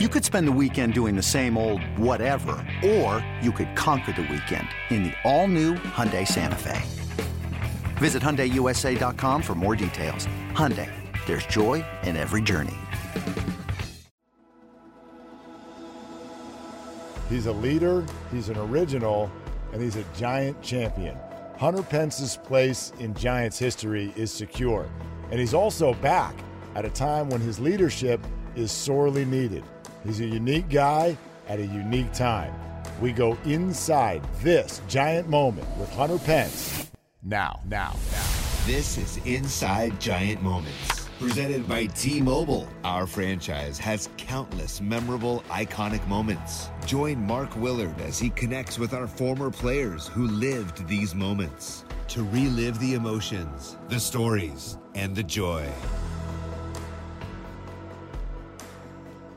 You 0.00 0.08
could 0.08 0.24
spend 0.24 0.48
the 0.48 0.58
weekend 0.60 0.92
doing 0.92 1.14
the 1.14 1.22
same 1.22 1.56
old 1.56 1.80
whatever, 1.96 2.56
or 2.84 3.24
you 3.40 3.52
could 3.52 3.76
conquer 3.76 4.10
the 4.10 4.22
weekend 4.22 4.66
in 4.90 5.04
the 5.04 5.12
all-new 5.22 5.74
Hyundai 5.74 6.26
Santa 6.26 6.56
Fe. 6.56 6.82
Visit 7.98 8.20
HyundaiUSA.com 8.20 9.40
for 9.40 9.54
more 9.54 9.76
details. 9.76 10.26
Hyundai, 10.50 10.90
there's 11.26 11.46
joy 11.46 11.84
in 12.02 12.16
every 12.16 12.42
journey. 12.42 12.74
He's 17.28 17.46
a 17.46 17.52
leader, 17.52 18.04
he's 18.32 18.48
an 18.48 18.58
original, 18.58 19.30
and 19.72 19.80
he's 19.80 19.94
a 19.94 20.04
giant 20.16 20.60
champion. 20.60 21.16
Hunter 21.56 21.84
Pence's 21.84 22.36
place 22.36 22.92
in 22.98 23.14
Giants 23.14 23.60
history 23.60 24.12
is 24.16 24.32
secure, 24.32 24.90
and 25.30 25.38
he's 25.38 25.54
also 25.54 25.94
back 25.94 26.34
at 26.74 26.84
a 26.84 26.90
time 26.90 27.30
when 27.30 27.40
his 27.40 27.60
leadership 27.60 28.20
is 28.56 28.72
sorely 28.72 29.24
needed. 29.24 29.62
He's 30.04 30.20
a 30.20 30.26
unique 30.26 30.68
guy 30.68 31.16
at 31.48 31.58
a 31.58 31.66
unique 31.66 32.12
time. 32.12 32.52
We 33.00 33.12
go 33.12 33.38
inside 33.44 34.22
this 34.42 34.82
giant 34.86 35.28
moment 35.28 35.66
with 35.78 35.90
Hunter 35.94 36.18
Pence 36.18 36.90
now, 37.22 37.60
now, 37.66 37.96
now. 38.12 38.22
This 38.66 38.98
is 38.98 39.16
Inside 39.24 39.98
Giant 39.98 40.42
Moments, 40.42 41.08
presented 41.18 41.66
by 41.66 41.86
T 41.86 42.20
Mobile. 42.20 42.68
Our 42.84 43.06
franchise 43.06 43.78
has 43.78 44.10
countless 44.18 44.82
memorable, 44.82 45.42
iconic 45.48 46.06
moments. 46.06 46.68
Join 46.84 47.18
Mark 47.26 47.56
Willard 47.56 47.98
as 48.02 48.18
he 48.18 48.28
connects 48.28 48.78
with 48.78 48.92
our 48.92 49.06
former 49.06 49.50
players 49.50 50.08
who 50.08 50.26
lived 50.26 50.86
these 50.86 51.14
moments 51.14 51.86
to 52.08 52.22
relive 52.24 52.78
the 52.78 52.92
emotions, 52.92 53.78
the 53.88 53.98
stories, 53.98 54.76
and 54.94 55.16
the 55.16 55.22
joy. 55.22 55.66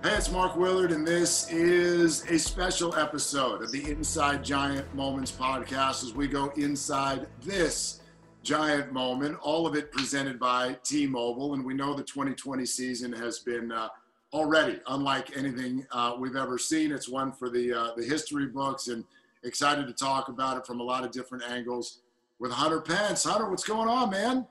Hey, 0.08 0.16
it's 0.16 0.32
Mark 0.32 0.56
Willard, 0.56 0.94
and 0.94 1.06
this 1.06 1.52
is 1.52 2.24
a 2.30 2.40
special 2.40 2.96
episode 2.96 3.62
of 3.62 3.74
the 3.74 3.92
Inside 3.92 4.42
Giant 4.42 4.96
Moments 4.96 5.34
podcast 5.34 6.02
as 6.02 6.14
we 6.14 6.30
go 6.30 6.48
inside 6.56 7.28
this 7.44 8.00
giant 8.42 8.94
moment, 8.94 9.38
all 9.42 9.68
of 9.68 9.76
it 9.76 9.92
presented 9.92 10.40
by 10.40 10.78
T 10.82 11.08
Mobile. 11.08 11.56
And 11.56 11.66
we 11.66 11.74
know 11.74 11.94
the 11.94 12.04
2020 12.04 12.66
season 12.66 13.12
has 13.12 13.40
been 13.40 13.70
uh, 13.70 13.90
already 14.32 14.80
unlike 14.88 15.36
anything 15.36 15.86
uh, 15.92 16.16
we've 16.18 16.38
ever 16.38 16.58
seen. 16.58 16.94
It's 16.94 17.10
one 17.10 17.34
for 17.34 17.50
the, 17.50 17.74
uh, 17.74 17.90
the 17.98 18.06
history 18.06 18.46
books, 18.46 18.88
and 18.88 19.04
excited 19.44 19.88
to 19.88 19.94
talk 19.94 20.30
about 20.30 20.56
it 20.56 20.66
from 20.66 20.80
a 20.80 20.84
lot 20.84 21.04
of 21.04 21.12
different 21.12 21.44
angles 21.50 22.00
with 22.40 22.54
Hunter 22.54 22.80
Pence. 22.80 23.26
Hunter, 23.26 23.50
what's 23.50 23.66
going 23.66 23.90
on, 23.90 24.12
man? 24.12 24.48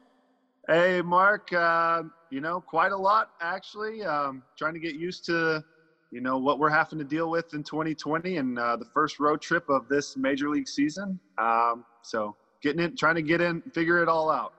Hey, 0.68 1.00
Mark. 1.00 1.50
Uh, 1.50 2.02
you 2.30 2.40
know, 2.40 2.60
quite 2.60 2.92
a 2.92 2.96
lot 2.96 3.30
actually. 3.40 4.02
Um, 4.04 4.42
trying 4.56 4.74
to 4.74 4.80
get 4.80 4.94
used 4.94 5.24
to, 5.26 5.64
you 6.10 6.20
know, 6.20 6.38
what 6.38 6.58
we're 6.58 6.70
having 6.70 6.98
to 6.98 7.04
deal 7.04 7.30
with 7.30 7.54
in 7.54 7.62
2020 7.62 8.36
and 8.36 8.58
uh, 8.58 8.76
the 8.76 8.84
first 8.84 9.18
road 9.20 9.40
trip 9.40 9.68
of 9.68 9.88
this 9.88 10.16
major 10.16 10.48
league 10.48 10.68
season. 10.68 11.18
Um, 11.38 11.84
so 12.02 12.36
getting 12.62 12.82
in, 12.82 12.96
trying 12.96 13.16
to 13.16 13.22
get 13.22 13.40
in, 13.40 13.62
figure 13.72 14.02
it 14.02 14.08
all 14.08 14.30
out. 14.30 14.52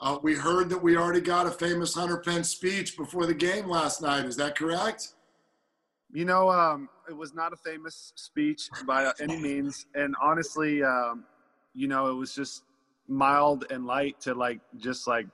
Uh, 0.00 0.18
we 0.22 0.34
heard 0.34 0.68
that 0.68 0.82
we 0.82 0.96
already 0.96 1.22
got 1.22 1.46
a 1.46 1.50
famous 1.50 1.94
Hunter 1.94 2.18
Pence 2.18 2.50
speech 2.50 2.96
before 2.96 3.24
the 3.24 3.34
game 3.34 3.66
last 3.66 4.02
night. 4.02 4.26
Is 4.26 4.36
that 4.36 4.56
correct? 4.56 5.14
You 6.12 6.26
know, 6.26 6.50
um, 6.50 6.88
it 7.08 7.16
was 7.16 7.34
not 7.34 7.52
a 7.52 7.56
famous 7.56 8.12
speech 8.14 8.68
by 8.86 9.10
any 9.20 9.38
means, 9.38 9.86
and 9.94 10.14
honestly, 10.22 10.82
um, 10.82 11.24
you 11.74 11.88
know, 11.88 12.08
it 12.08 12.14
was 12.14 12.34
just 12.34 12.62
mild 13.08 13.64
and 13.70 13.86
light 13.86 14.20
to 14.20 14.34
like 14.34 14.60
just 14.76 15.06
like 15.06 15.26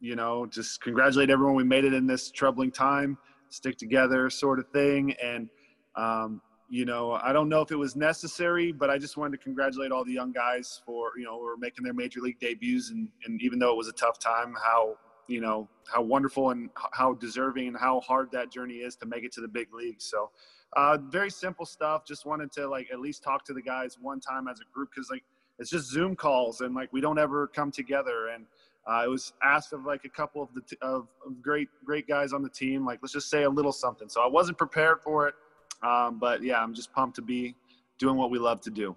you 0.00 0.16
know 0.16 0.46
just 0.46 0.80
congratulate 0.80 1.30
everyone 1.30 1.54
we 1.54 1.64
made 1.64 1.84
it 1.84 1.94
in 1.94 2.06
this 2.06 2.30
troubling 2.30 2.70
time 2.70 3.16
stick 3.48 3.76
together 3.76 4.30
sort 4.30 4.58
of 4.58 4.68
thing. 4.68 5.14
And 5.22 5.48
um, 5.96 6.40
you 6.72 6.84
know 6.84 7.12
i 7.22 7.32
don't 7.32 7.48
know 7.48 7.62
if 7.62 7.72
it 7.72 7.76
was 7.76 7.96
necessary 7.96 8.70
but 8.70 8.88
i 8.90 8.96
just 8.96 9.16
wanted 9.16 9.36
to 9.36 9.42
congratulate 9.42 9.90
all 9.90 10.04
the 10.04 10.12
young 10.12 10.30
guys 10.30 10.80
for 10.86 11.10
you 11.18 11.24
know 11.24 11.36
who 11.36 11.44
are 11.44 11.56
making 11.56 11.82
their 11.82 11.92
major 11.92 12.20
league 12.20 12.38
debuts. 12.38 12.90
And, 12.90 13.08
and 13.26 13.42
even 13.42 13.58
though 13.58 13.72
it 13.72 13.76
was 13.76 13.88
a 13.88 13.92
tough 13.92 14.20
time 14.20 14.54
how 14.64 14.96
you 15.30 15.40
know 15.40 15.68
how 15.92 16.02
wonderful 16.02 16.50
and 16.50 16.70
how 16.92 17.14
deserving 17.14 17.68
and 17.68 17.76
how 17.76 18.00
hard 18.00 18.30
that 18.32 18.50
journey 18.50 18.76
is 18.76 18.96
to 18.96 19.06
make 19.06 19.24
it 19.24 19.32
to 19.32 19.40
the 19.40 19.48
big 19.48 19.72
leagues. 19.72 20.04
So 20.04 20.30
uh, 20.76 20.98
very 21.08 21.30
simple 21.30 21.64
stuff. 21.64 22.04
Just 22.04 22.26
wanted 22.26 22.52
to 22.52 22.68
like 22.68 22.88
at 22.92 23.00
least 23.00 23.22
talk 23.22 23.44
to 23.44 23.52
the 23.52 23.62
guys 23.62 23.96
one 24.00 24.20
time 24.20 24.48
as 24.48 24.60
a 24.60 24.64
group 24.74 24.90
because 24.94 25.08
like 25.08 25.24
it's 25.58 25.70
just 25.70 25.88
zoom 25.88 26.16
calls 26.16 26.62
and 26.62 26.74
like 26.74 26.92
we 26.92 27.00
don't 27.00 27.18
ever 27.18 27.46
come 27.46 27.70
together. 27.70 28.28
And 28.34 28.46
uh, 28.86 29.02
it 29.04 29.08
was 29.08 29.32
asked 29.42 29.72
of 29.72 29.84
like 29.84 30.04
a 30.04 30.08
couple 30.08 30.42
of 30.42 30.48
the 30.54 30.62
t- 30.62 30.76
of, 30.80 31.08
of, 31.26 31.42
great 31.42 31.68
great 31.84 32.08
guys 32.08 32.32
on 32.32 32.42
the 32.42 32.48
team. 32.48 32.84
Like 32.84 33.00
let's 33.02 33.12
just 33.12 33.28
say 33.28 33.42
a 33.42 33.50
little 33.50 33.72
something. 33.72 34.08
So 34.08 34.22
I 34.22 34.26
wasn't 34.26 34.58
prepared 34.58 35.00
for 35.02 35.28
it, 35.28 35.34
um, 35.82 36.18
but 36.18 36.42
yeah, 36.42 36.62
I'm 36.62 36.74
just 36.74 36.92
pumped 36.92 37.16
to 37.16 37.22
be 37.22 37.54
doing 37.98 38.16
what 38.16 38.30
we 38.30 38.38
love 38.38 38.60
to 38.62 38.70
do. 38.70 38.96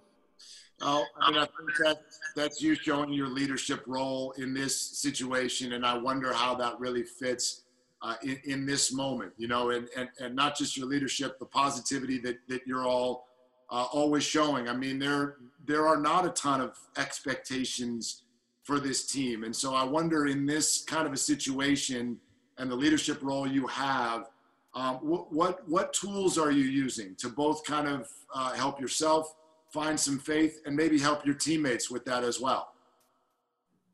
Oh, 0.80 1.04
I 1.20 1.30
mean, 1.30 1.38
I 1.38 1.46
think 1.46 1.70
that 1.84 2.02
that's 2.34 2.60
you 2.60 2.74
showing 2.74 3.12
your 3.12 3.28
leadership 3.28 3.84
role 3.86 4.32
in 4.38 4.54
this 4.54 4.76
situation, 4.76 5.74
and 5.74 5.86
I 5.86 5.96
wonder 5.96 6.32
how 6.32 6.54
that 6.56 6.80
really 6.80 7.04
fits 7.04 7.62
uh, 8.02 8.16
in, 8.22 8.38
in 8.44 8.66
this 8.66 8.92
moment. 8.92 9.32
You 9.36 9.48
know, 9.48 9.70
and, 9.70 9.88
and 9.96 10.08
and 10.18 10.34
not 10.34 10.56
just 10.56 10.76
your 10.76 10.86
leadership, 10.86 11.38
the 11.38 11.46
positivity 11.46 12.18
that 12.20 12.38
that 12.48 12.66
you're 12.66 12.86
all 12.86 13.28
uh, 13.70 13.86
always 13.92 14.24
showing. 14.24 14.68
I 14.68 14.74
mean, 14.74 14.98
there 14.98 15.36
there 15.64 15.86
are 15.86 15.96
not 15.96 16.26
a 16.26 16.30
ton 16.30 16.60
of 16.60 16.76
expectations 16.96 18.23
for 18.64 18.80
this 18.80 19.06
team. 19.06 19.44
And 19.44 19.54
so 19.54 19.74
I 19.74 19.84
wonder 19.84 20.26
in 20.26 20.46
this 20.46 20.82
kind 20.82 21.06
of 21.06 21.12
a 21.12 21.16
situation 21.16 22.18
and 22.58 22.70
the 22.70 22.74
leadership 22.74 23.22
role 23.22 23.46
you 23.46 23.66
have, 23.66 24.30
um, 24.74 24.96
what, 24.96 25.32
what, 25.32 25.68
what 25.68 25.92
tools 25.92 26.36
are 26.38 26.50
you 26.50 26.64
using 26.64 27.14
to 27.16 27.28
both 27.28 27.64
kind 27.64 27.86
of 27.86 28.08
uh, 28.34 28.52
help 28.52 28.80
yourself 28.80 29.34
find 29.70 29.98
some 30.00 30.18
faith 30.18 30.60
and 30.66 30.74
maybe 30.74 30.98
help 30.98 31.24
your 31.26 31.34
teammates 31.34 31.90
with 31.90 32.04
that 32.06 32.24
as 32.24 32.40
well? 32.40 32.72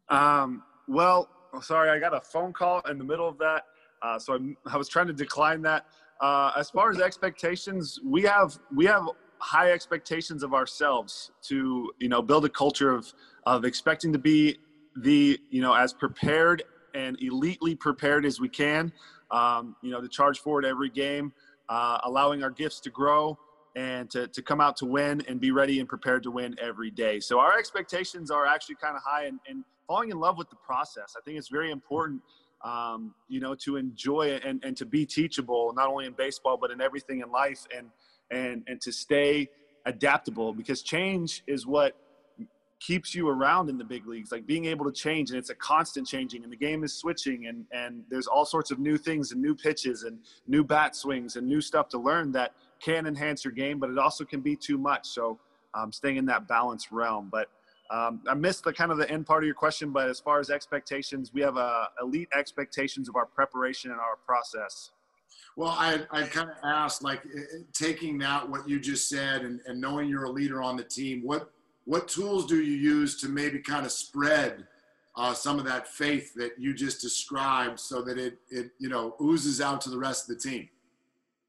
Um, 0.09 0.63
well, 0.89 1.29
sorry, 1.63 1.91
I 1.91 1.99
got 1.99 2.15
a 2.15 2.21
phone 2.21 2.53
call 2.53 2.81
in 2.89 2.97
the 2.97 3.05
middle 3.05 3.29
of 3.29 3.39
that. 3.39 3.65
Uh, 4.03 4.19
so 4.19 4.35
I'm, 4.35 4.57
i 4.67 4.77
was 4.77 4.89
trying 4.89 5.09
to 5.09 5.13
decline 5.13 5.63
that. 5.63 5.87
Uh, 6.21 6.53
as 6.57 6.71
far 6.71 6.91
as 6.91 7.01
expectations, 7.01 7.99
we 8.05 8.23
have 8.23 8.59
we 8.75 8.85
have 8.87 9.09
high 9.41 9.73
expectations 9.73 10.43
of 10.43 10.55
ourselves 10.55 11.31
to 11.43 11.91
you 11.99 12.09
know 12.09 12.23
build 12.23 12.45
a 12.45 12.49
culture 12.49 12.91
of 12.91 13.13
of 13.47 13.65
expecting 13.65 14.13
to 14.13 14.19
be 14.19 14.59
the 14.97 15.39
you 15.51 15.63
know 15.63 15.75
as 15.75 15.93
prepared 15.93 16.63
and 16.95 17.19
elitely 17.21 17.79
prepared 17.79 18.27
as 18.27 18.41
we 18.41 18.49
can 18.49 18.93
um, 19.31 19.77
you 19.83 19.91
know 19.91 20.01
to 20.01 20.09
charge 20.09 20.41
forward 20.41 20.65
every 20.65 20.91
game 20.91 21.33
uh, 21.69 21.99
allowing 22.05 22.43
our 22.43 22.51
gifts 22.51 22.81
to 22.81 22.91
grow 22.91 23.39
and 23.77 24.11
to, 24.11 24.27
to 24.29 24.43
come 24.43 24.61
out 24.61 24.77
to 24.77 24.85
win 24.85 25.23
and 25.29 25.41
be 25.41 25.53
ready 25.53 25.79
and 25.79 25.89
prepared 25.89 26.25
to 26.25 26.31
win 26.31 26.57
every 26.61 26.91
day. 26.91 27.21
So 27.21 27.39
our 27.39 27.57
expectations 27.57 28.31
are 28.31 28.45
actually 28.45 28.75
kind 28.83 28.97
of 28.97 29.03
high 29.05 29.27
and, 29.27 29.39
and 29.49 29.65
falling 29.87 30.11
in 30.11 30.19
love 30.19 30.37
with 30.37 30.51
the 30.51 30.57
process. 30.57 31.15
I 31.17 31.21
think 31.25 31.39
it's 31.39 31.49
very 31.49 31.71
important 31.71 32.21
um, 32.63 33.15
you 33.29 33.41
know 33.41 33.55
to 33.55 33.77
enjoy 33.77 34.27
it 34.27 34.45
and, 34.45 34.63
and 34.65 34.77
to 34.77 34.85
be 34.85 35.07
teachable 35.07 35.73
not 35.75 35.89
only 35.89 36.05
in 36.05 36.13
baseball 36.13 36.59
but 36.61 36.71
in 36.71 36.81
everything 36.81 37.21
in 37.21 37.31
life. 37.31 37.67
And 37.75 37.89
and 38.31 38.63
and 38.67 38.81
to 38.81 38.93
stay 38.93 39.49
adaptable 39.87 40.53
because 40.53 40.83
change 40.83 41.43
is 41.47 41.67
what 41.67 41.97
keeps 42.81 43.15
you 43.15 43.29
around 43.29 43.69
in 43.69 43.77
the 43.77 43.85
big 43.85 44.07
leagues. 44.07 44.33
Like 44.33 44.47
being 44.47 44.65
able 44.65 44.87
to 44.87 44.93
change 44.93 45.31
and 45.31 45.39
it's 45.39 45.51
a 45.51 45.55
constant 45.55 46.07
changing 46.07 46.43
and 46.45 46.53
the 46.53 46.57
game 46.57 46.83
is 46.83 46.95
switching 46.95 47.47
and 47.47 47.67
and 47.73 48.03
there's 48.11 48.27
all 48.27 48.45
sorts 48.45 48.71
of 48.71 48.79
new 48.79 48.97
things 48.97 49.33
and 49.33 49.41
new 49.41 49.55
pitches 49.55 50.05
and 50.05 50.19
new 50.49 50.65
bat 50.65 50.97
swings 50.97 51.37
and 51.37 51.47
new 51.47 51.61
stuff 51.61 51.89
to 51.91 51.99
learn 51.99 52.33
that 52.33 52.55
can 52.81 53.07
enhance 53.07 53.45
your 53.45 53.53
game 53.53 53.79
but 53.79 53.91
it 53.91 53.99
also 53.99 54.25
can 54.25 54.41
be 54.41 54.57
too 54.57 54.79
much. 54.79 55.07
So 55.09 55.39
um, 55.75 55.93
staying 55.93 56.17
in 56.17 56.25
that 56.27 56.49
balance 56.49 56.91
realm. 56.91 57.29
But 57.31 57.49
um, 57.91 58.21
i 58.29 58.35
missed 58.35 58.63
the 58.63 58.73
kind 58.73 58.93
of 58.93 58.99
the 58.99 59.11
end 59.11 59.27
part 59.27 59.43
of 59.43 59.47
your 59.47 59.55
question 59.55 59.91
but 59.91 60.09
as 60.09 60.21
far 60.21 60.39
as 60.39 60.49
expectations 60.49 61.33
we 61.35 61.41
have 61.41 61.57
uh, 61.57 61.87
elite 62.01 62.29
expectations 62.33 63.09
of 63.09 63.17
our 63.17 63.27
preparation 63.27 63.91
and 63.91 63.99
our 63.99 64.17
process 64.25 64.93
well, 65.57 65.75
I, 65.77 66.01
I 66.11 66.23
kind 66.23 66.49
of 66.51 66.57
asked, 66.65 67.03
like, 67.03 67.23
taking 67.73 68.19
that 68.19 68.49
what 68.49 68.69
you 68.69 68.81
just 68.81 69.09
said 69.09 69.43
and, 69.43 69.61
and 69.67 69.81
knowing 69.81 70.09
you're 70.09 70.25
a 70.25 70.31
leader 70.31 70.63
on 70.63 70.77
the 70.77 70.85
team, 70.85 71.23
what 71.23 71.51
what 71.87 72.07
tools 72.07 72.47
do 72.47 72.63
you 72.63 72.77
use 72.77 73.21
to 73.21 73.29
maybe 73.29 73.59
kind 73.59 73.85
of 73.85 73.91
spread 73.91 74.67
uh, 75.17 75.35
some 75.35 75.59
of 75.59 75.65
that 75.65 75.89
faith 75.89 76.33
that 76.35 76.53
you 76.59 76.73
just 76.73 77.01
described, 77.01 77.81
so 77.81 78.01
that 78.03 78.17
it 78.17 78.39
it 78.51 78.71
you 78.79 78.89
know 78.89 79.17
oozes 79.21 79.61
out 79.61 79.81
to 79.83 79.91
the 79.91 79.99
rest 79.99 80.31
of 80.31 80.37
the 80.37 80.49
team? 80.49 80.69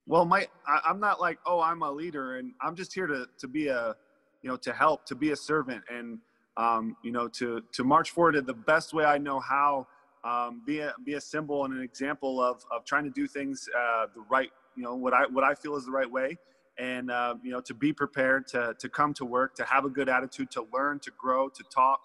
Well, 0.07 0.25
my 0.25 0.47
I, 0.67 0.79
I'm 0.89 0.99
not 0.99 1.21
like, 1.21 1.37
oh, 1.45 1.61
I'm 1.61 1.83
a 1.83 1.91
leader, 1.91 2.37
and 2.37 2.53
I'm 2.61 2.75
just 2.75 2.93
here 2.93 3.07
to 3.07 3.27
to 3.37 3.47
be 3.47 3.67
a, 3.67 3.95
you 4.41 4.49
know, 4.49 4.57
to 4.57 4.73
help, 4.73 5.05
to 5.05 5.15
be 5.15 5.31
a 5.31 5.35
servant, 5.35 5.83
and 5.93 6.17
um, 6.57 6.97
you 7.03 7.11
know, 7.11 7.27
to 7.29 7.61
to 7.73 7.83
march 7.83 8.11
forward 8.11 8.35
in 8.35 8.45
the 8.45 8.53
best 8.53 8.93
way 8.93 9.05
I 9.05 9.17
know 9.17 9.39
how 9.39 9.87
um, 10.23 10.61
be 10.65 10.79
a 10.79 10.93
be 11.03 11.13
a 11.15 11.21
symbol 11.21 11.65
and 11.65 11.73
an 11.73 11.81
example 11.81 12.41
of 12.41 12.63
of 12.71 12.85
trying 12.85 13.03
to 13.03 13.09
do 13.09 13.27
things 13.27 13.67
uh, 13.77 14.07
the 14.13 14.21
right 14.29 14.51
you 14.75 14.83
know 14.83 14.95
what 14.95 15.13
I 15.13 15.25
what 15.27 15.43
I 15.43 15.55
feel 15.55 15.75
is 15.75 15.85
the 15.85 15.91
right 15.91 16.09
way. 16.09 16.37
And 16.77 17.11
uh, 17.11 17.35
you 17.43 17.51
know 17.51 17.61
to 17.61 17.73
be 17.73 17.93
prepared 17.93 18.47
to 18.49 18.75
to 18.79 18.89
come 18.89 19.13
to 19.15 19.25
work 19.25 19.55
to 19.55 19.65
have 19.65 19.85
a 19.85 19.89
good 19.89 20.09
attitude 20.09 20.51
to 20.51 20.65
learn 20.73 20.99
to 20.99 21.11
grow 21.17 21.49
to 21.49 21.63
talk 21.73 22.01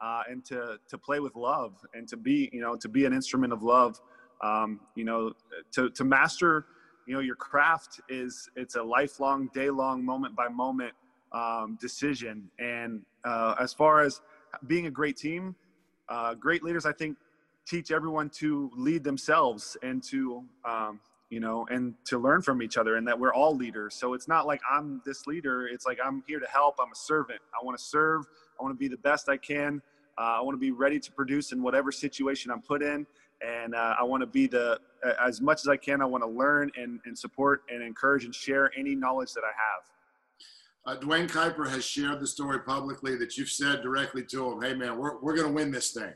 uh, 0.00 0.22
and 0.28 0.44
to 0.46 0.78
to 0.88 0.98
play 0.98 1.20
with 1.20 1.36
love 1.36 1.74
and 1.94 2.08
to 2.08 2.16
be 2.16 2.50
you 2.52 2.60
know 2.60 2.76
to 2.76 2.88
be 2.88 3.04
an 3.04 3.12
instrument 3.12 3.52
of 3.52 3.62
love. 3.62 4.00
Um, 4.42 4.80
you 4.94 5.04
know 5.04 5.32
to 5.72 5.90
to 5.90 6.04
master 6.04 6.66
you 7.06 7.14
know 7.14 7.20
your 7.20 7.36
craft 7.36 8.00
is 8.08 8.48
it's 8.56 8.76
a 8.76 8.82
lifelong 8.82 9.50
day 9.52 9.70
long 9.70 10.04
moment 10.04 10.36
by 10.36 10.48
moment 10.48 10.92
um, 11.32 11.76
decision. 11.80 12.50
And 12.58 13.02
uh, 13.24 13.56
as 13.60 13.72
far 13.74 14.00
as 14.00 14.20
being 14.66 14.86
a 14.86 14.90
great 14.90 15.16
team 15.16 15.54
uh, 16.08 16.34
great 16.34 16.62
leaders 16.62 16.86
i 16.86 16.92
think 16.92 17.16
teach 17.68 17.90
everyone 17.90 18.30
to 18.30 18.70
lead 18.76 19.04
themselves 19.04 19.76
and 19.82 20.02
to 20.02 20.42
um, 20.64 21.00
you 21.30 21.40
know 21.40 21.66
and 21.70 21.94
to 22.06 22.18
learn 22.18 22.40
from 22.40 22.62
each 22.62 22.78
other 22.78 22.96
and 22.96 23.06
that 23.06 23.18
we're 23.18 23.34
all 23.34 23.54
leaders. 23.54 23.94
So 23.94 24.14
it's 24.14 24.28
not 24.28 24.46
like 24.46 24.60
i'm 24.70 25.02
this 25.04 25.26
leader. 25.26 25.66
It's 25.66 25.86
like 25.86 25.98
i'm 26.04 26.22
here 26.26 26.40
to 26.40 26.46
help. 26.46 26.76
I'm 26.80 26.92
a 26.92 26.96
servant. 26.96 27.40
I 27.54 27.64
want 27.64 27.78
to 27.78 27.84
serve. 27.84 28.24
I 28.58 28.62
want 28.62 28.74
to 28.74 28.78
be 28.78 28.88
the 28.88 28.96
best 28.98 29.28
i 29.28 29.36
can. 29.36 29.82
Uh, 30.16 30.38
i 30.38 30.40
want 30.40 30.54
to 30.54 30.60
be 30.60 30.70
ready 30.70 30.98
to 30.98 31.12
produce 31.12 31.52
in 31.52 31.62
whatever 31.62 31.92
situation 31.92 32.50
i'm 32.50 32.62
put 32.62 32.82
in. 32.82 33.06
And 33.46 33.74
uh, 33.74 33.94
i 33.98 34.02
want 34.02 34.22
to 34.22 34.26
be 34.26 34.46
the 34.46 34.80
as 35.20 35.40
much 35.40 35.60
as 35.60 35.68
i 35.68 35.76
can 35.76 36.00
i 36.00 36.06
want 36.06 36.24
to 36.24 36.30
learn 36.30 36.70
and, 36.76 37.00
and 37.04 37.16
support 37.16 37.62
and 37.68 37.82
encourage 37.82 38.24
and 38.24 38.34
share 38.34 38.70
any 38.76 38.94
knowledge 38.94 39.32
that 39.34 39.44
i 39.44 39.52
have. 39.52 39.82
Uh, 40.86 40.94
Duane 40.94 41.28
Kuiper 41.28 41.68
has 41.68 41.84
shared 41.84 42.18
the 42.18 42.26
story 42.26 42.60
publicly 42.60 43.14
that 43.16 43.36
you've 43.36 43.50
said 43.50 43.82
directly 43.82 44.24
to 44.24 44.50
him, 44.50 44.62
"Hey 44.62 44.72
man, 44.72 44.96
we're, 44.96 45.18
we're 45.18 45.36
going 45.36 45.48
to 45.48 45.52
win 45.52 45.70
this 45.70 45.92
thing," 45.92 46.14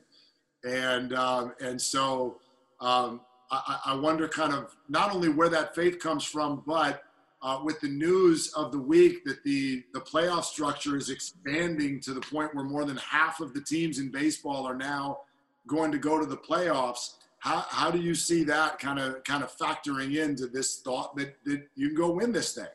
and 0.65 1.13
um, 1.15 1.53
and 1.61 1.81
so 1.81 2.39
um, 2.81 3.21
I, 3.51 3.81
I, 3.87 3.95
wonder 3.97 4.29
kind 4.29 4.53
of 4.53 4.75
not 4.89 5.15
only 5.15 5.29
where 5.29 5.49
that 5.49 5.75
faith 5.75 5.99
comes 5.99 6.25
from, 6.25 6.63
but 6.67 7.03
uh, 7.43 7.61
with 7.65 7.81
the 7.81 7.89
news 7.89 8.53
of 8.55 8.73
the 8.73 8.79
week 8.79 9.25
that 9.25 9.43
the 9.45 9.83
the 9.93 10.01
playoff 10.01 10.45
structure 10.45 10.97
is 10.97 11.11
expanding 11.11 12.01
to 12.01 12.15
the 12.15 12.21
point 12.21 12.55
where 12.55 12.65
more 12.65 12.85
than 12.85 12.97
half 12.97 13.41
of 13.41 13.55
the 13.55 13.61
teams 13.61 13.99
in 13.99 14.11
baseball 14.11 14.67
are 14.67 14.77
now 14.77 15.19
going 15.67 15.93
to 15.93 15.99
go 15.99 16.19
to 16.19 16.27
the 16.27 16.37
playoffs. 16.37 17.15
How, 17.39 17.65
how 17.69 17.91
do 17.91 18.01
you 18.01 18.15
see 18.15 18.45
that 18.45 18.79
kind 18.79 19.01
of 19.01 19.25
kind 19.25 19.43
of 19.43 19.57
factoring 19.57 20.17
into 20.17 20.47
this 20.47 20.77
thought 20.77 21.17
that, 21.17 21.35
that 21.45 21.63
you 21.75 21.89
can 21.89 21.97
go 21.97 22.13
win 22.13 22.33
this 22.33 22.55
thing? 22.55 22.67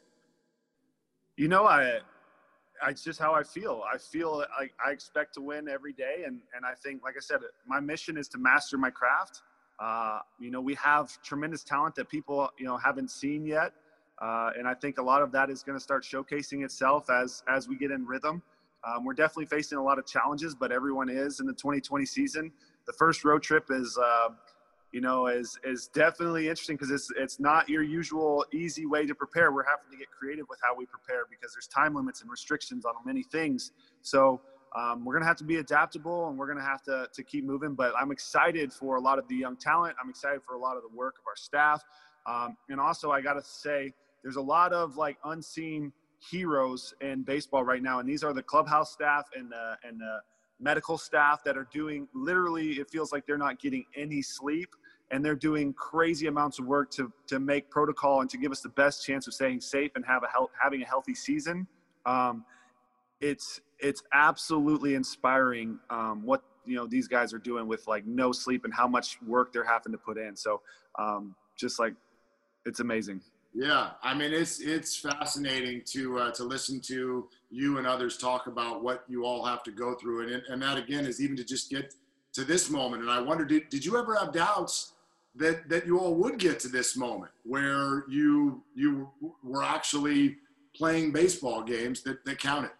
You 1.38 1.48
know, 1.48 1.66
I 1.66 2.00
it's 2.88 3.04
just 3.04 3.20
how 3.20 3.34
I 3.34 3.44
feel. 3.44 3.84
I 3.92 3.98
feel 3.98 4.44
like 4.60 4.74
I 4.86 4.92
expect 4.92 5.34
to 5.36 5.42
win 5.42 5.68
every 5.68 5.94
day, 5.94 6.24
and 6.26 6.40
and 6.56 6.66
I 6.66 6.74
think, 6.74 7.04
like 7.04 7.16
I 7.18 7.22
said, 7.22 7.40
my 7.66 7.80
mission 7.80 8.18
is 8.18 8.28
to 8.30 8.38
master 8.38 8.78
my 8.78 8.90
craft. 8.90 9.42
Uh, 9.80 10.20
you 10.40 10.52
know, 10.52 10.62
we 10.62 10.76
have 10.76 11.22
tremendous 11.22 11.64
talent 11.64 11.96
that 11.96 12.10
people 12.10 12.50
you 12.58 12.66
know 12.66 12.78
haven't 12.78 13.12
seen 13.12 13.46
yet, 13.46 13.74
uh, 14.22 14.52
and 14.58 14.68
I 14.68 14.74
think 14.74 14.98
a 14.98 15.04
lot 15.04 15.22
of 15.22 15.32
that 15.32 15.50
is 15.50 15.64
going 15.64 15.78
to 15.78 15.84
start 15.84 16.04
showcasing 16.04 16.64
itself 16.64 17.10
as 17.10 17.44
as 17.48 17.68
we 17.68 17.78
get 17.78 17.92
in 17.92 18.06
rhythm. 18.06 18.42
Um, 18.88 19.04
we're 19.04 19.14
definitely 19.14 19.48
facing 19.48 19.78
a 19.78 19.84
lot 19.84 19.98
of 20.00 20.06
challenges, 20.06 20.56
but 20.56 20.72
everyone 20.72 21.10
is 21.10 21.40
in 21.40 21.48
the 21.48 21.54
2020 21.54 22.06
season. 22.06 22.52
The 22.86 22.94
first 22.94 23.26
road 23.26 23.44
trip 23.44 23.66
is. 23.70 23.98
Uh, 23.98 24.30
you 24.92 25.02
know, 25.02 25.28
is 25.28 25.60
is 25.64 25.88
definitely 25.88 26.48
interesting 26.48 26.76
because 26.76 26.92
it's 26.92 27.12
it's 27.18 27.40
not 27.40 27.68
your 27.68 27.84
usual 27.84 28.46
easy 28.54 28.86
way 28.86 29.06
to 29.06 29.14
prepare. 29.14 29.52
We're 29.52 29.66
having 29.66 29.92
to 29.92 29.98
get 29.98 30.08
creative 30.10 30.46
with 30.50 30.60
how 30.64 30.76
we 30.76 30.86
prepare 30.86 31.24
because 31.30 31.54
there's 31.54 31.68
time 31.68 31.94
limits 31.94 32.22
and 32.22 32.30
restrictions 32.30 32.86
on 32.86 32.94
many 33.06 33.24
things. 33.24 33.72
So 34.02 34.42
um, 34.76 35.04
we're 35.04 35.14
gonna 35.14 35.26
have 35.26 35.38
to 35.38 35.44
be 35.44 35.58
adaptable 35.58 36.30
and 36.30 36.38
we're 36.38 36.48
gonna 36.48 36.64
have 36.64 36.82
to 36.84 37.08
to 37.14 37.24
keep 37.24 37.46
moving. 37.46 37.74
But 37.74 37.94
I'm 38.00 38.12
excited 38.12 38.72
for 38.72 38.96
a 38.96 39.02
lot 39.02 39.20
of 39.20 39.28
the 39.28 39.36
young 39.36 39.58
talent. 39.58 39.96
I'm 40.02 40.10
excited 40.10 40.42
for 40.48 40.56
a 40.56 40.60
lot 40.60 40.78
of 40.78 40.84
the 40.84 40.96
work 40.96 41.16
of 41.20 41.28
our 41.28 41.36
staff, 41.36 41.84
um, 42.26 42.56
and 42.70 42.80
also 42.80 43.12
I 43.12 43.22
gotta 43.22 43.44
say 43.44 43.94
there's 44.24 44.38
a 44.38 44.42
lot 44.42 44.74
of 44.74 44.96
like 44.96 45.18
unseen 45.26 45.92
heroes 46.32 46.94
in 47.02 47.24
baseball 47.24 47.64
right 47.64 47.84
now, 47.84 48.00
and 48.00 48.08
these 48.08 48.24
are 48.24 48.34
the 48.34 48.44
clubhouse 48.44 48.92
staff 48.92 49.26
and 49.36 49.52
the 49.52 49.76
and 49.84 50.00
the 50.00 50.20
medical 50.60 50.98
staff 50.98 51.44
that 51.44 51.58
are 51.58 51.68
doing 51.72 52.08
literally 52.14 52.74
it 52.74 52.90
feels 52.90 53.12
like 53.12 53.26
they're 53.26 53.38
not 53.38 53.60
getting 53.60 53.86
any 53.96 54.22
sleep 54.22 54.70
and 55.12 55.24
they're 55.24 55.36
doing 55.36 55.74
crazy 55.74 56.28
amounts 56.28 56.60
of 56.60 56.66
work 56.66 56.92
to 56.92 57.12
to 57.28 57.40
make 57.40 57.70
protocol 57.70 58.22
and 58.22 58.30
to 58.30 58.38
give 58.38 58.52
us 58.52 58.62
the 58.62 58.70
best 58.70 59.06
chance 59.06 59.28
of 59.28 59.34
staying 59.34 59.62
safe 59.62 59.92
and 59.96 60.06
have 60.06 60.24
a 60.24 60.28
health, 60.28 60.50
having 60.62 60.82
a 60.82 60.86
healthy 60.86 61.16
season. 61.16 61.68
Um, 62.06 62.46
it's 63.22 63.62
it's 63.80 64.04
absolutely 64.14 64.96
inspiring 64.96 65.80
um, 65.90 66.24
what 66.24 66.44
you 66.66 66.76
know 66.76 66.88
these 66.88 67.08
guys 67.08 67.34
are 67.34 67.40
doing 67.40 67.68
with 67.68 67.88
like 67.88 68.06
no 68.06 68.32
sleep 68.32 68.66
and 68.66 68.74
how 68.74 68.88
much 68.88 69.22
work 69.22 69.54
they're 69.54 69.64
having 69.64 69.92
to 69.92 69.98
put 69.98 70.18
in. 70.18 70.36
So 70.36 70.62
um, 71.00 71.36
just 71.58 71.80
like 71.80 71.94
it's 72.66 72.80
amazing 72.80 73.22
yeah, 73.54 73.92
I 74.04 74.14
mean 74.14 74.34
it's 74.34 74.60
it's 74.60 74.96
fascinating 74.96 75.82
to 75.88 76.20
uh, 76.20 76.32
to 76.32 76.44
listen 76.44 76.80
to 76.82 77.28
you 77.50 77.78
and 77.78 77.88
others 77.88 78.18
talk 78.18 78.48
about 78.48 78.84
what 78.84 79.04
you 79.08 79.26
all 79.26 79.44
have 79.46 79.64
to 79.64 79.72
go 79.72 79.96
through, 79.96 80.28
and 80.28 80.44
and 80.50 80.62
that 80.62 80.78
again 80.78 81.06
is 81.06 81.22
even 81.22 81.36
to 81.38 81.44
just 81.44 81.70
get 81.70 81.94
to 82.34 82.44
this 82.44 82.70
moment. 82.70 83.02
And 83.02 83.12
I 83.12 83.20
wonder, 83.20 83.46
did 83.46 83.70
did 83.70 83.84
you 83.84 83.98
ever 83.98 84.16
have 84.16 84.32
doubts 84.32 84.94
that 85.36 85.70
that 85.70 85.86
you 85.86 86.00
all 86.00 86.14
would 86.16 86.38
get 86.38 86.60
to 86.62 86.68
this 86.68 86.96
moment 86.96 87.32
where 87.44 88.04
you 88.10 88.64
you 88.76 89.10
were 89.44 89.64
actually 89.64 90.38
playing 90.76 91.12
baseball 91.12 91.64
games 91.64 92.04
that 92.04 92.24
that 92.26 92.40
counted? 92.40 92.72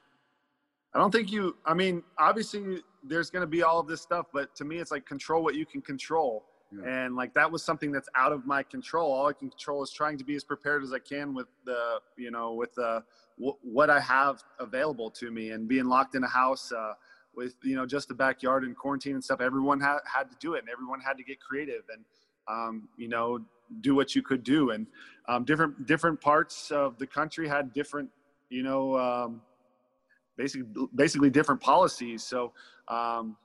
I 0.94 1.00
don't 1.00 1.12
think 1.12 1.32
you. 1.32 1.56
I 1.66 1.74
mean, 1.74 2.04
obviously 2.18 2.84
there's 3.04 3.30
going 3.30 3.42
to 3.42 3.48
be 3.48 3.64
all 3.64 3.80
of 3.80 3.88
this 3.88 4.02
stuff, 4.02 4.28
but 4.34 4.56
to 4.56 4.66
me, 4.66 4.78
it's 4.78 4.92
like 4.92 5.06
control 5.06 5.44
what 5.44 5.56
you 5.56 5.66
can 5.66 5.82
control 5.82 6.46
And 6.86 7.16
like 7.16 7.34
that 7.34 7.50
was 7.50 7.64
something 7.64 7.92
that's 7.92 8.10
out 8.16 8.34
of 8.34 8.46
my 8.46 8.62
control. 8.62 9.12
All 9.12 9.28
I 9.28 9.34
can 9.34 9.50
control 9.50 9.84
is 9.84 9.92
trying 9.92 10.18
to 10.18 10.26
be 10.26 10.36
as 10.36 10.44
prepared 10.44 10.84
as 10.84 10.92
I 10.92 11.00
can 11.00 11.34
with 11.34 11.48
the, 11.66 12.00
you 12.18 12.30
know, 12.30 12.54
with 12.54 12.76
the 12.76 13.04
w- 13.38 13.58
what 13.62 13.90
I 13.90 14.00
have 14.02 14.44
available 14.60 15.10
to 15.12 15.32
me, 15.32 15.52
and 15.52 15.68
being 15.68 15.86
locked 15.86 16.16
in 16.16 16.24
a 16.24 16.28
house 16.28 16.72
uh, 16.72 16.94
with 17.36 17.56
you 17.64 17.76
know 17.76 17.86
just 17.86 18.10
the 18.10 18.16
backyard 18.16 18.64
and 18.64 18.76
quarantine 18.76 19.14
and 19.14 19.24
stuff. 19.24 19.40
Everyone 19.40 19.80
had 19.80 20.00
had 20.04 20.30
to 20.30 20.36
do 20.40 20.56
it, 20.56 20.60
and 20.60 20.70
everyone 20.70 21.00
had 21.00 21.16
to 21.18 21.24
get 21.24 21.40
creative 21.40 21.84
and 21.90 22.04
um, 22.50 22.90
you 22.98 23.08
know 23.08 23.40
do 23.82 23.96
what 23.96 24.16
you 24.16 24.22
could 24.22 24.44
do. 24.44 24.72
And 24.72 24.88
um, 25.28 25.46
different 25.46 25.86
different 25.86 26.20
parts 26.20 26.72
of 26.72 26.98
the 26.98 27.08
country 27.08 27.48
had 27.48 27.74
different, 27.74 28.10
you 28.50 28.64
know, 28.64 28.98
um, 28.98 29.42
basically 30.36 30.68
basically 30.96 31.30
different 31.30 31.62
policies. 31.62 32.24
So 32.24 32.52
um, 32.88 33.38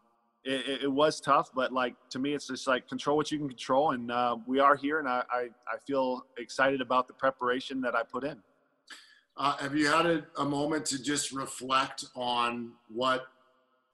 it, 0.44 0.82
it, 0.82 0.92
was 0.92 1.20
tough, 1.20 1.50
but 1.54 1.72
like 1.72 1.94
to 2.10 2.18
me, 2.18 2.34
it's 2.34 2.48
just 2.48 2.66
like 2.66 2.88
control 2.88 3.16
what 3.16 3.30
you 3.30 3.38
can 3.38 3.48
control, 3.48 3.92
and 3.92 4.10
uh, 4.10 4.36
we 4.46 4.58
are 4.58 4.74
here, 4.74 4.98
and 4.98 5.08
I, 5.08 5.22
I, 5.30 5.40
I 5.72 5.78
feel 5.86 6.26
excited 6.36 6.80
about 6.80 7.06
the 7.06 7.14
preparation 7.14 7.80
that 7.82 7.94
I 7.94 8.02
put 8.02 8.24
in. 8.24 8.38
Uh, 9.36 9.56
have 9.58 9.74
you 9.74 9.86
had 9.86 10.06
a, 10.06 10.24
a, 10.38 10.44
moment 10.44 10.84
to 10.84 11.02
just 11.02 11.32
reflect 11.32 12.04
on 12.14 12.72
what 12.92 13.26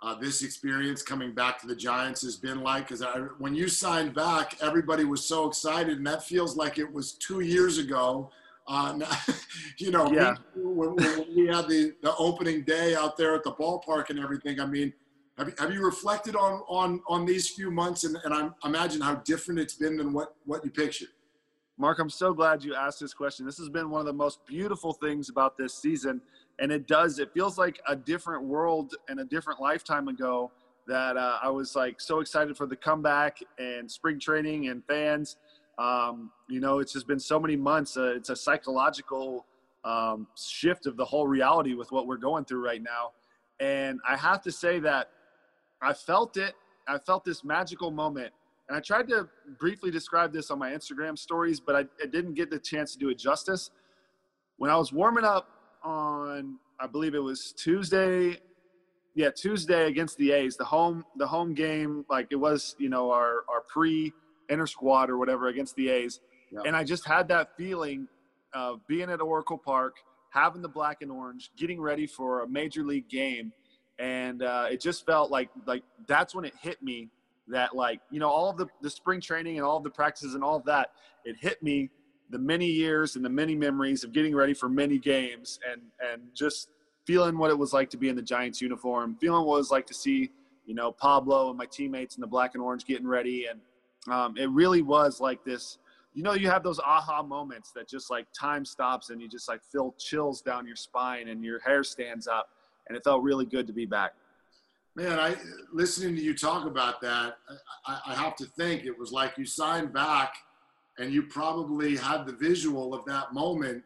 uh, 0.02 0.14
this 0.14 0.42
experience 0.42 1.02
coming 1.02 1.32
back 1.32 1.60
to 1.60 1.66
the 1.66 1.76
Giants 1.76 2.22
has 2.22 2.36
been 2.36 2.62
like? 2.62 2.88
Because 2.88 3.04
when 3.38 3.54
you 3.54 3.68
signed 3.68 4.14
back, 4.14 4.56
everybody 4.60 5.04
was 5.04 5.24
so 5.24 5.46
excited, 5.46 5.98
and 5.98 6.06
that 6.06 6.24
feels 6.24 6.56
like 6.56 6.78
it 6.78 6.92
was 6.92 7.12
two 7.12 7.40
years 7.40 7.78
ago. 7.78 8.30
Uh, 8.66 8.98
you 9.78 9.90
know, 9.90 10.10
yeah. 10.12 10.34
we, 10.56 10.88
we 11.36 11.46
had 11.46 11.68
the, 11.68 11.94
the 12.02 12.14
opening 12.16 12.62
day 12.62 12.94
out 12.94 13.16
there 13.16 13.34
at 13.34 13.44
the 13.44 13.52
ballpark 13.52 14.10
and 14.10 14.18
everything. 14.18 14.60
I 14.60 14.66
mean, 14.66 14.92
have 15.38 15.48
you, 15.48 15.54
have 15.58 15.72
you 15.72 15.84
reflected 15.84 16.34
on, 16.34 16.62
on, 16.68 17.00
on 17.06 17.24
these 17.24 17.48
few 17.48 17.70
months 17.70 18.02
and, 18.02 18.16
and 18.24 18.34
I 18.34 18.50
imagine 18.66 19.00
how 19.00 19.16
different 19.16 19.60
it's 19.60 19.74
been 19.74 19.96
than 19.96 20.12
what, 20.12 20.34
what 20.44 20.64
you 20.64 20.70
pictured? 20.70 21.08
Mark, 21.78 22.00
I'm 22.00 22.10
so 22.10 22.34
glad 22.34 22.64
you 22.64 22.74
asked 22.74 22.98
this 22.98 23.14
question. 23.14 23.46
This 23.46 23.56
has 23.58 23.68
been 23.68 23.88
one 23.88 24.00
of 24.00 24.06
the 24.06 24.12
most 24.12 24.44
beautiful 24.46 24.92
things 24.92 25.28
about 25.28 25.56
this 25.56 25.74
season. 25.74 26.20
And 26.58 26.72
it 26.72 26.88
does, 26.88 27.20
it 27.20 27.32
feels 27.32 27.56
like 27.56 27.80
a 27.86 27.94
different 27.94 28.42
world 28.42 28.96
and 29.08 29.20
a 29.20 29.24
different 29.24 29.60
lifetime 29.60 30.08
ago 30.08 30.50
that 30.88 31.16
uh, 31.16 31.38
I 31.40 31.50
was 31.50 31.76
like 31.76 32.00
so 32.00 32.18
excited 32.18 32.56
for 32.56 32.66
the 32.66 32.74
comeback 32.74 33.38
and 33.58 33.88
spring 33.88 34.18
training 34.18 34.68
and 34.68 34.84
fans. 34.86 35.36
Um, 35.78 36.32
you 36.48 36.58
know, 36.58 36.80
it's 36.80 36.92
just 36.92 37.06
been 37.06 37.20
so 37.20 37.38
many 37.38 37.54
months. 37.54 37.96
Uh, 37.96 38.14
it's 38.16 38.30
a 38.30 38.36
psychological 38.36 39.46
um, 39.84 40.26
shift 40.36 40.86
of 40.86 40.96
the 40.96 41.04
whole 41.04 41.28
reality 41.28 41.74
with 41.74 41.92
what 41.92 42.08
we're 42.08 42.16
going 42.16 42.44
through 42.44 42.64
right 42.64 42.82
now. 42.82 43.12
And 43.60 44.00
I 44.08 44.16
have 44.16 44.42
to 44.42 44.50
say 44.50 44.80
that 44.80 45.10
I 45.82 45.92
felt 45.92 46.36
it. 46.36 46.54
I 46.86 46.98
felt 46.98 47.24
this 47.24 47.44
magical 47.44 47.90
moment. 47.90 48.32
And 48.68 48.76
I 48.76 48.80
tried 48.80 49.08
to 49.08 49.28
briefly 49.58 49.90
describe 49.90 50.32
this 50.32 50.50
on 50.50 50.58
my 50.58 50.70
Instagram 50.70 51.18
stories, 51.18 51.60
but 51.60 51.74
I, 51.74 51.80
I 52.02 52.06
didn't 52.06 52.34
get 52.34 52.50
the 52.50 52.58
chance 52.58 52.92
to 52.92 52.98
do 52.98 53.08
it 53.08 53.18
justice. 53.18 53.70
When 54.58 54.70
I 54.70 54.76
was 54.76 54.92
warming 54.92 55.24
up 55.24 55.48
on, 55.82 56.58
I 56.78 56.86
believe 56.86 57.14
it 57.14 57.22
was 57.22 57.52
Tuesday, 57.56 58.38
yeah, 59.14 59.30
Tuesday 59.30 59.86
against 59.86 60.18
the 60.18 60.32
A's, 60.32 60.56
the 60.56 60.64
home 60.64 61.04
the 61.16 61.26
home 61.26 61.54
game, 61.54 62.04
like 62.10 62.28
it 62.30 62.36
was, 62.36 62.76
you 62.78 62.88
know, 62.88 63.10
our 63.10 63.44
our 63.48 63.62
pre 63.66 64.12
inter 64.48 64.66
squad 64.66 65.10
or 65.10 65.18
whatever 65.18 65.48
against 65.48 65.74
the 65.76 65.88
A's, 65.88 66.20
and 66.64 66.76
I 66.76 66.84
just 66.84 67.06
had 67.06 67.28
that 67.28 67.56
feeling 67.56 68.08
of 68.54 68.86
being 68.86 69.10
at 69.10 69.20
Oracle 69.20 69.58
Park, 69.58 69.96
having 70.30 70.62
the 70.62 70.68
black 70.68 71.02
and 71.02 71.10
orange, 71.10 71.50
getting 71.56 71.80
ready 71.80 72.06
for 72.06 72.42
a 72.42 72.48
major 72.48 72.84
league 72.84 73.08
game, 73.08 73.52
and 73.98 74.42
uh, 74.42 74.66
it 74.70 74.80
just 74.80 75.04
felt 75.06 75.30
like 75.30 75.50
like 75.66 75.82
that's 76.06 76.34
when 76.34 76.44
it 76.44 76.54
hit 76.60 76.82
me 76.82 77.08
that 77.48 77.74
like 77.74 78.00
you 78.10 78.20
know 78.20 78.28
all 78.28 78.50
of 78.50 78.56
the, 78.56 78.66
the 78.82 78.90
spring 78.90 79.20
training 79.20 79.56
and 79.56 79.66
all 79.66 79.76
of 79.76 79.84
the 79.84 79.90
practices 79.90 80.34
and 80.34 80.44
all 80.44 80.56
of 80.56 80.64
that 80.64 80.92
it 81.24 81.36
hit 81.36 81.62
me 81.62 81.90
the 82.30 82.38
many 82.38 82.66
years 82.66 83.16
and 83.16 83.24
the 83.24 83.30
many 83.30 83.54
memories 83.54 84.04
of 84.04 84.12
getting 84.12 84.34
ready 84.34 84.54
for 84.54 84.68
many 84.68 84.98
games 84.98 85.58
and 85.70 85.80
and 86.12 86.22
just 86.34 86.68
feeling 87.06 87.38
what 87.38 87.50
it 87.50 87.58
was 87.58 87.72
like 87.72 87.88
to 87.88 87.96
be 87.96 88.08
in 88.08 88.16
the 88.16 88.22
giants 88.22 88.60
uniform 88.60 89.16
feeling 89.20 89.44
what 89.44 89.54
it 89.54 89.58
was 89.58 89.70
like 89.70 89.86
to 89.86 89.94
see 89.94 90.30
you 90.66 90.74
know 90.74 90.92
pablo 90.92 91.48
and 91.48 91.56
my 91.56 91.66
teammates 91.66 92.16
in 92.16 92.20
the 92.20 92.26
black 92.26 92.54
and 92.54 92.62
orange 92.62 92.84
getting 92.84 93.06
ready 93.06 93.46
and 93.46 93.60
um, 94.12 94.36
it 94.36 94.48
really 94.50 94.82
was 94.82 95.20
like 95.20 95.44
this 95.44 95.78
you 96.18 96.24
know, 96.24 96.34
you 96.34 96.50
have 96.50 96.64
those 96.64 96.80
aha 96.80 97.22
moments 97.22 97.70
that 97.70 97.88
just 97.88 98.10
like 98.10 98.26
time 98.32 98.64
stops 98.64 99.10
and 99.10 99.22
you 99.22 99.28
just 99.28 99.48
like 99.48 99.62
feel 99.62 99.94
chills 99.98 100.42
down 100.42 100.66
your 100.66 100.74
spine 100.74 101.28
and 101.28 101.44
your 101.44 101.60
hair 101.60 101.84
stands 101.84 102.26
up. 102.26 102.48
And 102.88 102.96
it 102.96 103.04
felt 103.04 103.22
really 103.22 103.44
good 103.44 103.66
to 103.66 103.72
be 103.72 103.86
back. 103.86 104.14
Man, 104.96 105.18
I 105.18 105.36
listening 105.72 106.16
to 106.16 106.22
you 106.22 106.34
talk 106.34 106.66
about 106.66 107.00
that, 107.02 107.38
I, 107.86 108.00
I 108.08 108.14
have 108.14 108.34
to 108.36 108.44
think 108.44 108.84
it 108.84 108.98
was 108.98 109.12
like 109.12 109.38
you 109.38 109.44
signed 109.44 109.92
back 109.92 110.34
and 110.98 111.12
you 111.12 111.22
probably 111.22 111.96
had 111.96 112.26
the 112.26 112.32
visual 112.32 112.94
of 112.94 113.04
that 113.04 113.32
moment. 113.32 113.84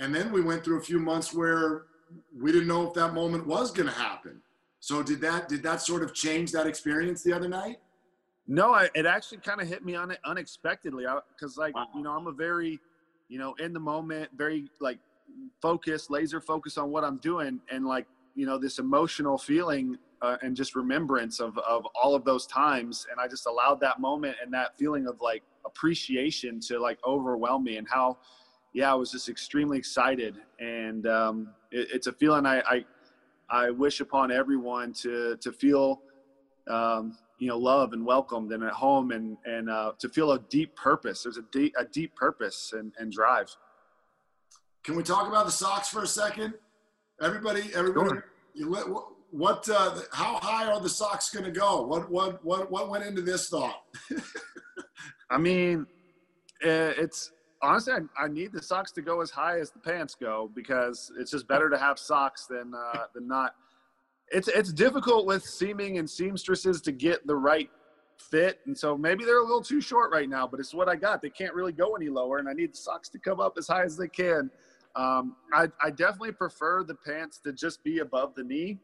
And 0.00 0.14
then 0.14 0.32
we 0.32 0.42
went 0.42 0.64
through 0.64 0.78
a 0.78 0.82
few 0.82 0.98
months 0.98 1.32
where 1.32 1.84
we 2.38 2.52
didn't 2.52 2.68
know 2.68 2.86
if 2.86 2.94
that 2.94 3.14
moment 3.14 3.46
was 3.46 3.70
going 3.70 3.88
to 3.88 3.94
happen. 3.94 4.40
So 4.80 5.02
did 5.02 5.20
that 5.22 5.48
did 5.48 5.62
that 5.62 5.80
sort 5.80 6.02
of 6.02 6.12
change 6.12 6.52
that 6.52 6.66
experience 6.66 7.22
the 7.22 7.32
other 7.32 7.48
night? 7.48 7.78
No, 8.46 8.74
I, 8.74 8.90
it 8.94 9.06
actually 9.06 9.38
kind 9.38 9.60
of 9.60 9.68
hit 9.68 9.84
me 9.84 9.94
on 9.94 10.10
it 10.10 10.18
unexpectedly 10.24 11.06
because, 11.34 11.56
like, 11.56 11.74
wow. 11.74 11.86
you 11.94 12.02
know, 12.02 12.10
I'm 12.10 12.26
a 12.26 12.32
very, 12.32 12.78
you 13.28 13.38
know, 13.38 13.54
in 13.54 13.72
the 13.72 13.80
moment, 13.80 14.30
very 14.36 14.68
like 14.80 14.98
focused, 15.62 16.10
laser 16.10 16.40
focused 16.40 16.76
on 16.76 16.90
what 16.90 17.04
I'm 17.04 17.16
doing, 17.16 17.60
and 17.70 17.86
like, 17.86 18.06
you 18.34 18.46
know, 18.46 18.58
this 18.58 18.78
emotional 18.78 19.38
feeling 19.38 19.96
uh, 20.22 20.36
and 20.42 20.56
just 20.56 20.74
remembrance 20.74 21.40
of 21.40 21.56
of 21.58 21.86
all 22.00 22.14
of 22.14 22.24
those 22.24 22.46
times, 22.46 23.06
and 23.10 23.20
I 23.20 23.28
just 23.28 23.46
allowed 23.46 23.80
that 23.80 24.00
moment 24.00 24.36
and 24.42 24.52
that 24.54 24.76
feeling 24.78 25.06
of 25.06 25.20
like 25.20 25.42
appreciation 25.64 26.60
to 26.60 26.78
like 26.78 26.98
overwhelm 27.06 27.64
me, 27.64 27.76
and 27.76 27.86
how, 27.88 28.18
yeah, 28.72 28.90
I 28.90 28.94
was 28.94 29.10
just 29.12 29.28
extremely 29.28 29.78
excited, 29.78 30.36
and 30.58 31.06
um, 31.06 31.48
it, 31.70 31.88
it's 31.92 32.06
a 32.06 32.12
feeling 32.12 32.46
I, 32.46 32.60
I 32.60 32.84
I 33.50 33.70
wish 33.70 34.00
upon 34.00 34.30
everyone 34.30 34.92
to 34.94 35.36
to 35.36 35.52
feel. 35.52 36.02
Um, 36.68 37.18
you 37.40 37.48
know 37.48 37.58
love 37.58 37.92
and 37.92 38.06
welcomed 38.06 38.52
and 38.52 38.62
at 38.62 38.72
home 38.72 39.10
and 39.10 39.36
and 39.44 39.68
uh, 39.68 39.92
to 39.98 40.08
feel 40.08 40.32
a 40.32 40.38
deep 40.48 40.74
purpose. 40.76 41.24
There's 41.24 41.36
a 41.36 41.44
deep 41.52 41.74
a 41.76 41.84
deep 41.84 42.14
purpose 42.14 42.72
and, 42.72 42.92
and 42.98 43.10
drive. 43.10 43.54
Can 44.84 44.96
we 44.96 45.02
talk 45.02 45.26
about 45.28 45.44
the 45.44 45.52
Sox 45.52 45.88
for 45.88 46.02
a 46.02 46.06
second 46.06 46.54
everybody 47.22 47.70
everybody 47.74 48.08
sure. 48.08 48.24
you, 48.54 48.70
what, 48.70 49.06
what 49.30 49.68
uh, 49.68 49.98
how 50.12 50.38
high 50.40 50.66
are 50.70 50.80
the 50.80 50.88
Sox 50.88 51.30
going 51.30 51.44
to 51.44 51.50
go 51.50 51.82
what 51.82 52.10
what 52.10 52.44
what 52.44 52.70
what 52.70 52.88
went 52.88 53.04
into 53.04 53.22
this 53.22 53.48
thought 53.48 53.84
i 55.30 55.38
mean 55.38 55.86
it's 56.60 57.32
honestly 57.62 57.92
I, 57.92 58.24
I, 58.24 58.28
need 58.28 58.52
the 58.52 58.62
Sox 58.62 58.92
to 58.92 59.02
go 59.02 59.20
as 59.20 59.30
high 59.30 59.58
as 59.58 59.70
the 59.70 59.78
pants 59.78 60.14
go 60.14 60.50
because 60.54 61.12
it's 61.18 61.30
just 61.30 61.46
better 61.48 61.68
to 61.68 61.78
have 61.78 61.98
socks 61.98 62.46
than 62.46 62.72
uh, 62.74 63.04
than 63.14 63.28
not 63.28 63.54
it's 64.28 64.48
it's 64.48 64.72
difficult 64.72 65.26
with 65.26 65.44
seaming 65.44 65.98
and 65.98 66.08
seamstresses 66.08 66.80
to 66.82 66.92
get 66.92 67.26
the 67.26 67.36
right 67.36 67.70
fit, 68.18 68.60
and 68.66 68.76
so 68.76 68.96
maybe 68.96 69.24
they're 69.24 69.40
a 69.40 69.44
little 69.44 69.62
too 69.62 69.80
short 69.80 70.10
right 70.12 70.28
now. 70.28 70.46
But 70.46 70.60
it's 70.60 70.74
what 70.74 70.88
I 70.88 70.96
got. 70.96 71.20
They 71.20 71.30
can't 71.30 71.54
really 71.54 71.72
go 71.72 71.94
any 71.94 72.08
lower, 72.08 72.38
and 72.38 72.48
I 72.48 72.52
need 72.52 72.72
the 72.72 72.78
socks 72.78 73.08
to 73.10 73.18
come 73.18 73.40
up 73.40 73.54
as 73.58 73.66
high 73.66 73.84
as 73.84 73.96
they 73.96 74.08
can. 74.08 74.50
Um, 74.96 75.36
I, 75.52 75.68
I 75.82 75.90
definitely 75.90 76.32
prefer 76.32 76.84
the 76.84 76.94
pants 76.94 77.38
to 77.40 77.52
just 77.52 77.82
be 77.82 77.98
above 77.98 78.34
the 78.34 78.44
knee. 78.44 78.78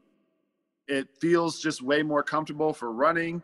It 0.88 1.08
feels 1.20 1.60
just 1.60 1.82
way 1.82 2.02
more 2.02 2.22
comfortable 2.22 2.72
for 2.72 2.92
running, 2.92 3.42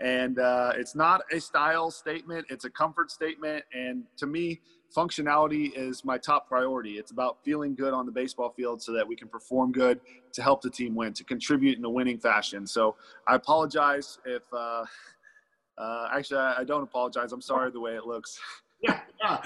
and 0.00 0.38
uh, 0.40 0.72
it's 0.76 0.96
not 0.96 1.22
a 1.32 1.40
style 1.40 1.92
statement; 1.92 2.46
it's 2.50 2.64
a 2.64 2.70
comfort 2.70 3.12
statement. 3.12 3.64
And 3.72 4.02
to 4.16 4.26
me, 4.26 4.60
functionality 4.94 5.70
is 5.76 6.04
my 6.04 6.18
top 6.18 6.48
priority. 6.48 6.98
It's 6.98 7.12
about 7.12 7.38
feeling 7.44 7.74
good 7.74 7.92
on 7.92 8.06
the 8.06 8.12
baseball 8.12 8.50
field 8.50 8.82
so 8.82 8.92
that 8.92 9.06
we 9.06 9.14
can 9.14 9.28
perform 9.28 9.70
good 9.70 10.00
to 10.32 10.42
help 10.42 10.62
the 10.62 10.70
team 10.70 10.94
win, 10.94 11.12
to 11.14 11.24
contribute 11.24 11.78
in 11.78 11.84
a 11.84 11.90
winning 11.90 12.18
fashion. 12.18 12.66
So 12.66 12.96
I 13.26 13.36
apologize 13.36 14.18
if, 14.24 14.42
uh, 14.52 14.84
uh, 15.78 16.08
actually, 16.12 16.40
I 16.40 16.64
don't 16.64 16.82
apologize. 16.82 17.32
I'm 17.32 17.42
sorry 17.42 17.70
the 17.70 17.80
way 17.80 17.94
it 17.94 18.06
looks. 18.06 18.40
yeah, 18.82 19.00
yeah. 19.20 19.42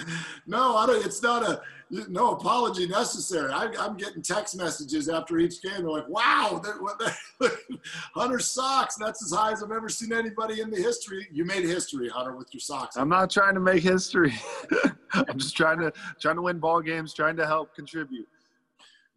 No, 0.47 0.77
I 0.77 0.87
don't, 0.87 1.05
it's 1.05 1.23
not 1.23 1.43
a 1.43 1.63
no 2.09 2.33
apology 2.33 2.87
necessary. 2.87 3.53
I, 3.53 3.67
am 3.85 3.97
getting 3.97 4.23
text 4.23 4.57
messages 4.57 5.09
after 5.11 5.39
each 5.39 5.61
game. 5.61 5.83
They're 5.83 5.91
like, 5.91 6.09
"Wow, 6.09 6.63
they're, 6.63 7.51
Hunter 8.15 8.39
socks. 8.39 8.97
That's 8.97 9.23
as 9.23 9.33
high 9.33 9.53
as 9.53 9.63
I've 9.63 9.73
ever 9.73 9.91
seen 9.91 10.13
anybody 10.13 10.63
in 10.63 10.71
the 10.71 10.77
history." 10.77 11.29
You 11.31 11.45
made 11.45 11.65
history, 11.65 12.09
Hunter, 12.09 12.35
with 12.35 12.49
your 12.53 12.61
socks. 12.61 12.97
I'm 12.97 13.11
not 13.11 13.31
trying 13.31 13.55
to 13.55 13.61
make 13.61 13.83
history. 13.83 14.33
I'm 15.13 15.39
just 15.39 15.57
trying 15.57 15.81
to 15.81 15.93
trying 16.19 16.37
to 16.37 16.43
win 16.43 16.59
ball 16.59 16.81
games, 16.81 17.13
trying 17.13 17.37
to 17.37 17.47
help 17.47 17.75
contribute. 17.75 18.27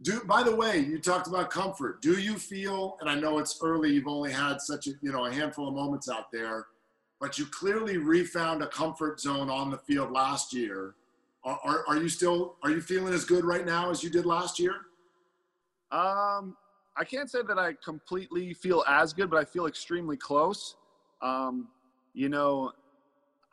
Do 0.02 0.22
by 0.26 0.44
the 0.44 0.54
way, 0.54 0.80
you 0.80 1.00
talked 1.00 1.28
about 1.28 1.50
comfort. 1.50 2.02
Do 2.02 2.20
you 2.20 2.38
feel? 2.38 2.98
And 3.00 3.10
I 3.10 3.16
know 3.16 3.40
it's 3.40 3.58
early. 3.64 3.92
You've 3.92 4.08
only 4.08 4.34
had 4.34 4.60
such 4.60 4.88
a 4.88 4.92
you 5.02 5.14
know 5.14 5.26
a 5.26 5.32
handful 5.32 5.70
of 5.70 5.74
moments 5.74 6.10
out 6.10 6.30
there 6.32 6.68
but 7.20 7.38
you 7.38 7.46
clearly 7.46 7.98
refound 7.98 8.62
a 8.62 8.68
comfort 8.68 9.20
zone 9.20 9.50
on 9.50 9.72
the 9.72 9.78
field 9.78 10.12
last 10.12 10.54
year. 10.54 10.96
Are, 11.44 11.60
are, 11.64 11.86
are, 11.88 11.98
you 11.98 12.10
still 12.10 12.56
are 12.64 12.72
you 12.72 12.82
feeling 12.82 13.14
as 13.14 13.24
good 13.24 13.46
right 13.46 13.66
now 13.66 13.90
as 13.92 14.04
you 14.04 14.10
did 14.10 14.26
last 14.26 14.60
year? 14.60 14.74
Um, 15.92 16.58
I 16.98 17.04
can't 17.04 17.30
say 17.30 17.40
that 17.48 17.60
I 17.60 17.74
completely 17.84 18.54
feel 18.54 18.84
as 18.88 19.14
good, 19.14 19.30
but 19.30 19.38
I 19.38 19.46
feel 19.46 19.68
extremely 19.68 20.18
close. 20.18 20.76
Um, 21.22 21.68
you 22.14 22.30
know, 22.30 22.72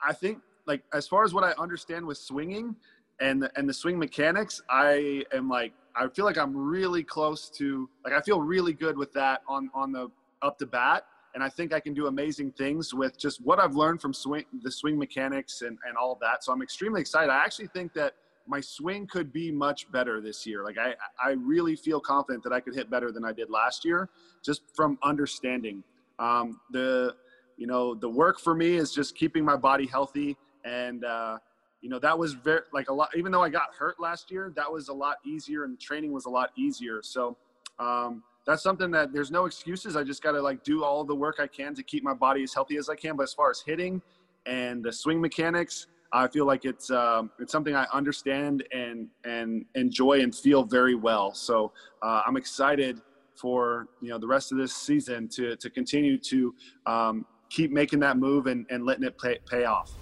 I 0.04 0.12
think 0.12 0.38
like 0.66 0.82
as 0.92 1.06
far 1.06 1.24
as 1.24 1.34
what 1.34 1.44
I 1.44 1.52
understand 1.52 2.06
with 2.06 2.18
swinging 2.18 2.76
and 3.20 3.42
the, 3.42 3.50
and 3.56 3.68
the 3.68 3.74
swing 3.74 3.98
mechanics, 3.98 4.62
I 4.70 5.24
am 5.32 5.48
like 5.48 5.72
I 5.94 6.08
feel 6.08 6.24
like 6.24 6.38
I'm 6.38 6.56
really 6.56 7.04
close 7.04 7.50
to 7.50 7.88
like 8.04 8.14
I 8.14 8.20
feel 8.20 8.40
really 8.40 8.72
good 8.72 8.96
with 8.96 9.12
that 9.12 9.42
on 9.46 9.70
on 9.74 9.92
the 9.92 10.08
up 10.40 10.58
to 10.58 10.66
bat 10.66 11.04
and 11.34 11.42
I 11.42 11.48
think 11.48 11.72
I 11.72 11.80
can 11.80 11.94
do 11.94 12.06
amazing 12.06 12.52
things 12.52 12.92
with 12.92 13.18
just 13.18 13.40
what 13.44 13.58
I've 13.58 13.74
learned 13.74 14.00
from 14.00 14.12
swing, 14.12 14.44
the 14.62 14.70
swing 14.70 14.98
mechanics 14.98 15.62
and, 15.62 15.78
and 15.86 15.96
all 15.96 16.18
that. 16.20 16.44
So 16.44 16.52
I'm 16.52 16.62
extremely 16.62 17.00
excited. 17.00 17.30
I 17.30 17.42
actually 17.42 17.68
think 17.68 17.94
that 17.94 18.14
my 18.46 18.60
swing 18.60 19.06
could 19.06 19.32
be 19.32 19.50
much 19.50 19.90
better 19.90 20.20
this 20.20 20.46
year. 20.46 20.64
Like 20.64 20.76
I, 20.78 20.94
I 21.22 21.32
really 21.32 21.76
feel 21.76 22.00
confident 22.00 22.42
that 22.44 22.52
I 22.52 22.60
could 22.60 22.74
hit 22.74 22.90
better 22.90 23.12
than 23.12 23.24
I 23.24 23.32
did 23.32 23.50
last 23.50 23.84
year, 23.84 24.08
just 24.44 24.62
from 24.74 24.98
understanding. 25.02 25.82
Um, 26.18 26.60
the, 26.70 27.14
you 27.56 27.66
know, 27.66 27.94
the 27.94 28.08
work 28.08 28.38
for 28.38 28.54
me 28.54 28.76
is 28.76 28.92
just 28.92 29.16
keeping 29.16 29.44
my 29.44 29.56
body 29.56 29.86
healthy, 29.86 30.36
and 30.64 31.04
uh, 31.04 31.38
you 31.80 31.88
know 31.88 31.98
that 32.00 32.18
was 32.18 32.32
very 32.32 32.62
like 32.72 32.90
a 32.90 32.92
lot. 32.92 33.10
Even 33.16 33.32
though 33.32 33.42
I 33.42 33.48
got 33.48 33.74
hurt 33.78 34.00
last 34.00 34.30
year, 34.30 34.52
that 34.56 34.70
was 34.70 34.88
a 34.88 34.92
lot 34.92 35.18
easier, 35.24 35.64
and 35.64 35.78
training 35.80 36.12
was 36.12 36.26
a 36.26 36.30
lot 36.30 36.50
easier. 36.56 37.00
So. 37.02 37.36
Um, 37.78 38.22
that's 38.46 38.62
something 38.62 38.90
that 38.90 39.12
there's 39.12 39.30
no 39.30 39.46
excuses. 39.46 39.96
I 39.96 40.02
just 40.02 40.22
got 40.22 40.32
to 40.32 40.42
like 40.42 40.64
do 40.64 40.84
all 40.84 41.04
the 41.04 41.14
work 41.14 41.36
I 41.38 41.46
can 41.46 41.74
to 41.74 41.82
keep 41.82 42.02
my 42.02 42.14
body 42.14 42.42
as 42.42 42.52
healthy 42.52 42.76
as 42.76 42.88
I 42.88 42.96
can. 42.96 43.16
But 43.16 43.24
as 43.24 43.32
far 43.32 43.50
as 43.50 43.62
hitting 43.64 44.02
and 44.46 44.82
the 44.82 44.92
swing 44.92 45.20
mechanics, 45.20 45.86
I 46.12 46.28
feel 46.28 46.46
like 46.46 46.64
it's 46.64 46.90
um, 46.90 47.30
it's 47.38 47.52
something 47.52 47.74
I 47.74 47.86
understand 47.92 48.64
and 48.72 49.08
and 49.24 49.64
enjoy 49.74 50.20
and 50.20 50.34
feel 50.34 50.64
very 50.64 50.94
well. 50.94 51.32
So 51.34 51.72
uh, 52.02 52.22
I'm 52.26 52.36
excited 52.36 53.00
for 53.34 53.88
you 54.00 54.10
know 54.10 54.18
the 54.18 54.26
rest 54.26 54.52
of 54.52 54.58
this 54.58 54.74
season 54.74 55.28
to 55.28 55.56
to 55.56 55.70
continue 55.70 56.18
to 56.18 56.54
um, 56.86 57.24
keep 57.48 57.70
making 57.70 58.00
that 58.00 58.16
move 58.16 58.46
and, 58.46 58.66
and 58.70 58.84
letting 58.84 59.04
it 59.04 59.18
pay, 59.18 59.38
pay 59.48 59.64
off. 59.64 59.92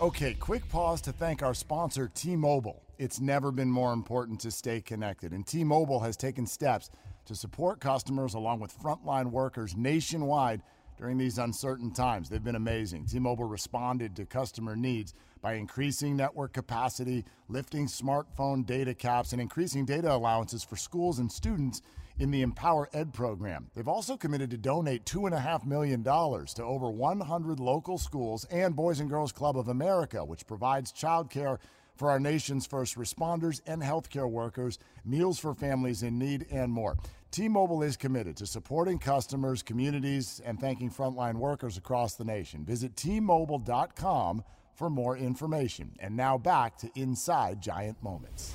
Okay, 0.00 0.34
quick 0.34 0.68
pause 0.68 1.00
to 1.02 1.12
thank 1.12 1.42
our 1.42 1.54
sponsor, 1.54 2.10
T-Mobile. 2.14 2.82
It's 2.98 3.18
never 3.18 3.50
been 3.50 3.70
more 3.70 3.92
important 3.92 4.38
to 4.40 4.50
stay 4.50 4.80
connected, 4.80 5.32
and 5.32 5.46
T-Mobile 5.46 6.00
has 6.00 6.16
taken 6.16 6.46
steps 6.46 6.90
to 7.26 7.34
support 7.34 7.80
customers 7.80 8.34
along 8.34 8.60
with 8.60 8.78
frontline 8.78 9.30
workers 9.30 9.76
nationwide 9.76 10.62
during 10.98 11.18
these 11.18 11.38
uncertain 11.38 11.92
times. 11.92 12.28
They've 12.28 12.42
been 12.42 12.56
amazing. 12.56 13.06
T 13.06 13.18
Mobile 13.18 13.44
responded 13.44 14.16
to 14.16 14.24
customer 14.24 14.76
needs 14.76 15.14
by 15.42 15.54
increasing 15.54 16.16
network 16.16 16.52
capacity, 16.52 17.24
lifting 17.48 17.86
smartphone 17.86 18.64
data 18.64 18.94
caps, 18.94 19.32
and 19.32 19.40
increasing 19.40 19.84
data 19.84 20.12
allowances 20.12 20.64
for 20.64 20.76
schools 20.76 21.18
and 21.18 21.30
students 21.30 21.82
in 22.18 22.30
the 22.30 22.40
Empower 22.40 22.88
Ed 22.94 23.12
program. 23.12 23.70
They've 23.74 23.86
also 23.86 24.16
committed 24.16 24.50
to 24.50 24.56
donate 24.56 25.04
$2.5 25.04 25.66
million 25.66 26.02
to 26.02 26.64
over 26.64 26.90
100 26.90 27.60
local 27.60 27.98
schools 27.98 28.46
and 28.50 28.74
Boys 28.74 29.00
and 29.00 29.10
Girls 29.10 29.32
Club 29.32 29.58
of 29.58 29.68
America, 29.68 30.24
which 30.24 30.46
provides 30.46 30.92
childcare 30.92 31.58
for 31.96 32.10
our 32.10 32.20
nation's 32.20 32.66
first 32.66 32.96
responders 32.96 33.60
and 33.66 33.82
healthcare 33.82 34.30
workers, 34.30 34.78
meals 35.04 35.38
for 35.38 35.54
families 35.54 36.02
in 36.02 36.18
need, 36.18 36.46
and 36.50 36.70
more. 36.70 36.96
T 37.30 37.48
Mobile 37.48 37.82
is 37.82 37.96
committed 37.96 38.36
to 38.36 38.46
supporting 38.46 38.98
customers, 38.98 39.62
communities, 39.62 40.40
and 40.44 40.60
thanking 40.60 40.90
frontline 40.90 41.34
workers 41.34 41.76
across 41.76 42.14
the 42.14 42.24
nation. 42.24 42.64
Visit 42.64 42.96
T-Mobile.com 42.96 44.44
for 44.74 44.88
more 44.88 45.16
information. 45.16 45.92
And 45.98 46.16
now 46.16 46.38
back 46.38 46.78
to 46.78 46.90
Inside 46.94 47.60
Giant 47.60 48.02
Moments. 48.02 48.54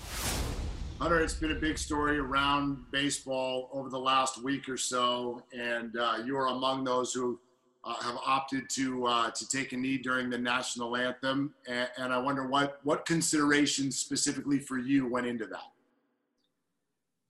Hunter, 1.00 1.20
it's 1.20 1.34
been 1.34 1.52
a 1.52 1.60
big 1.60 1.78
story 1.78 2.20
around 2.20 2.78
baseball 2.92 3.70
over 3.74 3.90
the 3.90 4.00
last 4.00 4.44
week 4.44 4.70
or 4.70 4.78
so, 4.78 5.44
and 5.52 5.98
uh, 5.98 6.20
you 6.24 6.38
are 6.38 6.48
among 6.48 6.84
those 6.84 7.12
who 7.12 7.40
uh, 7.84 7.96
have 8.02 8.18
opted 8.26 8.70
to 8.70 9.06
uh, 9.06 9.32
to 9.32 9.48
take 9.48 9.74
a 9.74 9.78
knee 9.78 9.98
during 9.98 10.30
the 10.30 10.38
national 10.38 10.96
anthem. 10.96 11.54
And, 11.68 11.90
and 11.98 12.14
I 12.14 12.18
wonder 12.18 12.48
what 12.48 12.80
what 12.84 13.06
considerations 13.06 13.98
specifically 13.98 14.60
for 14.60 14.78
you 14.78 15.08
went 15.08 15.28
into 15.28 15.46
that. 15.48 15.72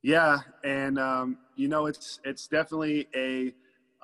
Yeah, 0.04 0.40
and 0.64 0.98
um, 1.00 1.38
you 1.56 1.68
know, 1.68 1.86
it's 1.86 2.20
it's 2.24 2.48
definitely 2.48 3.08
a 3.16 3.54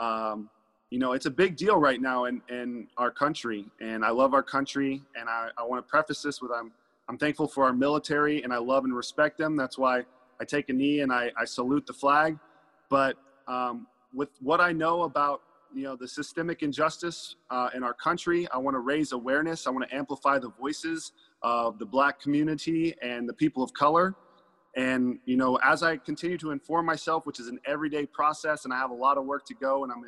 um, 0.04 0.50
you 0.90 1.00
know, 1.00 1.14
it's 1.14 1.26
a 1.26 1.32
big 1.32 1.58
deal 1.58 1.78
right 1.78 2.02
now 2.02 2.26
in, 2.26 2.42
in 2.50 2.88
our 2.98 3.12
country, 3.12 3.66
and 3.82 4.06
I 4.06 4.10
love 4.10 4.34
our 4.34 4.44
country. 4.44 5.02
And 5.20 5.28
I, 5.28 5.50
I 5.58 5.64
want 5.64 5.86
to 5.86 5.90
preface 5.90 6.22
this 6.22 6.42
with 6.42 6.52
I'm, 6.52 6.72
I'm 7.10 7.18
thankful 7.18 7.48
for 7.48 7.66
our 7.66 7.74
military, 7.74 8.44
and 8.44 8.54
I 8.54 8.58
love 8.58 8.86
and 8.86 8.96
respect 8.96 9.38
them. 9.38 9.56
That's 9.58 9.78
why 9.78 10.06
I 10.40 10.46
take 10.46 10.70
a 10.70 10.74
knee 10.74 11.02
and 11.02 11.12
I, 11.12 11.32
I 11.38 11.46
salute 11.46 11.86
the 11.86 11.94
flag. 11.94 12.38
But 12.90 13.18
um, 13.48 13.88
with 14.14 14.30
what 14.42 14.62
I 14.62 14.72
know 14.72 15.04
about 15.04 15.42
you 15.74 15.84
know 15.84 15.96
the 15.96 16.08
systemic 16.08 16.64
injustice 16.64 17.36
uh, 17.50 17.70
in 17.76 17.84
our 17.84 17.94
country, 17.94 18.48
I 18.52 18.58
want 18.58 18.76
to 18.76 18.80
raise 18.80 19.12
awareness. 19.12 19.68
I 19.68 19.70
want 19.72 19.90
to 19.90 19.96
amplify 19.96 20.40
the 20.40 20.50
voices 20.50 21.12
of 21.42 21.80
the 21.80 21.86
Black 21.86 22.20
community 22.20 22.96
and 23.02 23.28
the 23.28 23.34
people 23.34 23.64
of 23.64 23.74
color. 23.74 24.16
And 24.76 25.20
you 25.26 25.38
know, 25.38 25.58
as 25.64 25.84
I 25.84 25.98
continue 25.98 26.38
to 26.40 26.52
inform 26.52 26.86
myself, 26.86 27.26
which 27.26 27.40
is 27.40 27.48
an 27.48 27.60
everyday 27.66 28.06
process, 28.06 28.66
and 28.66 28.74
I 28.74 28.78
have 28.78 28.92
a 28.92 28.96
lot 28.96 29.18
of 29.18 29.26
work 29.26 29.46
to 29.46 29.54
go, 29.56 29.84
and 29.84 29.92
I'm 29.92 30.04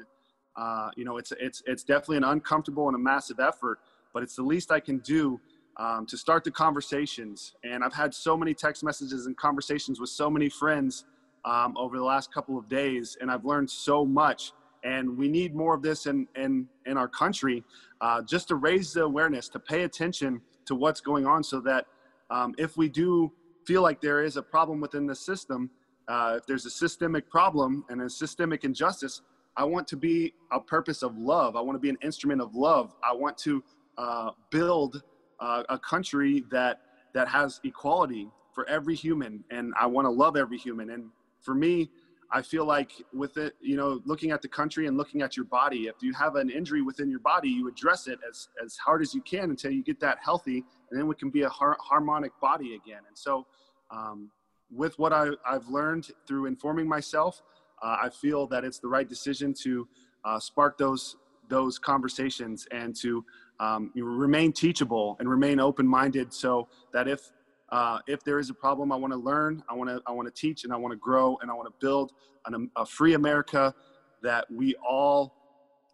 uh, 0.59 0.91
you 0.95 1.05
know, 1.05 1.17
it's 1.17 1.31
it's 1.39 1.63
it's 1.65 1.83
definitely 1.83 2.17
an 2.17 2.25
uncomfortable 2.25 2.87
and 2.87 2.95
a 2.95 2.99
massive 2.99 3.39
effort, 3.39 3.79
but 4.13 4.23
it's 4.23 4.35
the 4.35 4.43
least 4.43 4.71
I 4.71 4.79
can 4.79 4.99
do 4.99 5.39
um, 5.77 6.05
to 6.07 6.17
start 6.17 6.43
the 6.43 6.51
conversations. 6.51 7.55
And 7.63 7.83
I've 7.83 7.93
had 7.93 8.13
so 8.13 8.35
many 8.35 8.53
text 8.53 8.83
messages 8.83 9.25
and 9.25 9.37
conversations 9.37 9.99
with 9.99 10.09
so 10.09 10.29
many 10.29 10.49
friends 10.49 11.05
um, 11.45 11.75
over 11.77 11.97
the 11.97 12.03
last 12.03 12.33
couple 12.33 12.57
of 12.57 12.67
days, 12.67 13.17
and 13.21 13.31
I've 13.31 13.45
learned 13.45 13.69
so 13.69 14.05
much. 14.05 14.51
And 14.83 15.17
we 15.17 15.27
need 15.27 15.55
more 15.55 15.73
of 15.75 15.81
this 15.81 16.05
in 16.05 16.27
in 16.35 16.67
in 16.85 16.97
our 16.97 17.07
country, 17.07 17.63
uh, 18.01 18.21
just 18.21 18.47
to 18.49 18.55
raise 18.55 18.93
the 18.93 19.03
awareness, 19.03 19.49
to 19.49 19.59
pay 19.59 19.83
attention 19.83 20.41
to 20.65 20.75
what's 20.75 21.01
going 21.01 21.25
on, 21.25 21.43
so 21.43 21.59
that 21.61 21.85
um, 22.29 22.53
if 22.57 22.77
we 22.77 22.87
do 22.89 23.31
feel 23.65 23.81
like 23.81 24.01
there 24.01 24.23
is 24.23 24.37
a 24.37 24.41
problem 24.41 24.79
within 24.79 25.05
the 25.05 25.15
system, 25.15 25.69
uh, 26.07 26.35
if 26.37 26.45
there's 26.45 26.65
a 26.65 26.69
systemic 26.69 27.29
problem 27.29 27.83
and 27.89 28.01
a 28.01 28.09
systemic 28.09 28.63
injustice, 28.63 29.21
I 29.57 29.63
want 29.63 29.87
to 29.89 29.97
be 29.97 30.33
a 30.51 30.59
purpose 30.59 31.03
of 31.03 31.17
love. 31.17 31.55
I 31.55 31.61
want 31.61 31.75
to 31.75 31.79
be 31.79 31.89
an 31.89 31.97
instrument 32.01 32.41
of 32.41 32.55
love. 32.55 32.95
I 33.03 33.13
want 33.13 33.37
to 33.39 33.63
uh, 33.97 34.31
build 34.49 35.03
uh, 35.39 35.63
a 35.69 35.77
country 35.77 36.45
that 36.51 36.81
that 37.13 37.27
has 37.27 37.59
equality 37.63 38.29
for 38.53 38.67
every 38.69 38.95
human, 38.95 39.43
and 39.51 39.73
I 39.79 39.85
want 39.87 40.05
to 40.05 40.11
love 40.11 40.37
every 40.37 40.57
human. 40.57 40.91
And 40.91 41.09
for 41.41 41.53
me, 41.53 41.89
I 42.31 42.41
feel 42.41 42.65
like 42.65 42.91
with 43.13 43.37
it, 43.37 43.55
you 43.59 43.75
know, 43.75 44.01
looking 44.05 44.31
at 44.31 44.41
the 44.41 44.47
country 44.47 44.87
and 44.87 44.97
looking 44.97 45.21
at 45.21 45.35
your 45.35 45.45
body, 45.45 45.87
if 45.87 45.95
you 46.01 46.13
have 46.13 46.35
an 46.35 46.49
injury 46.49 46.81
within 46.81 47.09
your 47.09 47.19
body, 47.19 47.49
you 47.49 47.67
address 47.67 48.07
it 48.07 48.19
as 48.29 48.49
as 48.63 48.77
hard 48.77 49.01
as 49.01 49.13
you 49.13 49.21
can 49.21 49.49
until 49.49 49.71
you 49.71 49.83
get 49.83 49.99
that 49.99 50.17
healthy, 50.21 50.63
and 50.89 50.99
then 50.99 51.07
we 51.07 51.15
can 51.15 51.29
be 51.29 51.41
a 51.43 51.49
har- 51.49 51.77
harmonic 51.79 52.31
body 52.39 52.75
again. 52.75 53.01
And 53.07 53.17
so, 53.17 53.47
um, 53.89 54.29
with 54.71 54.99
what 54.99 55.11
I, 55.11 55.29
I've 55.47 55.67
learned 55.67 56.11
through 56.27 56.45
informing 56.45 56.87
myself 56.87 57.41
uh, 57.81 57.97
I 58.01 58.09
feel 58.09 58.47
that 58.47 58.63
it's 58.63 58.79
the 58.79 58.87
right 58.87 59.07
decision 59.07 59.53
to 59.63 59.87
uh, 60.25 60.39
spark 60.39 60.77
those 60.77 61.15
those 61.49 61.79
conversations 61.79 62.67
and 62.71 62.95
to 62.95 63.25
um, 63.59 63.91
remain 63.95 64.53
teachable 64.53 65.17
and 65.19 65.27
remain 65.27 65.59
open-minded, 65.59 66.31
so 66.31 66.67
that 66.93 67.07
if 67.07 67.31
uh, 67.71 67.99
if 68.07 68.23
there 68.23 68.39
is 68.39 68.49
a 68.49 68.53
problem, 68.53 68.91
I 68.91 68.95
want 68.95 69.13
to 69.13 69.19
learn, 69.19 69.63
I 69.69 69.73
want 69.73 69.89
to 69.89 70.01
I 70.07 70.11
want 70.11 70.33
to 70.33 70.41
teach, 70.41 70.63
and 70.63 70.73
I 70.73 70.75
want 70.75 70.91
to 70.91 70.97
grow, 70.97 71.37
and 71.41 71.51
I 71.51 71.53
want 71.53 71.67
to 71.67 71.85
build 71.85 72.13
an, 72.45 72.69
a 72.75 72.85
free 72.85 73.13
America 73.13 73.73
that 74.21 74.49
we 74.51 74.75
all 74.75 75.35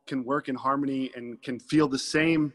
can 0.08 0.24
work 0.24 0.50
in 0.50 0.56
harmony 0.56 1.12
and 1.16 1.42
can 1.42 1.60
feel 1.60 1.88
the 1.88 2.00
same 2.00 2.54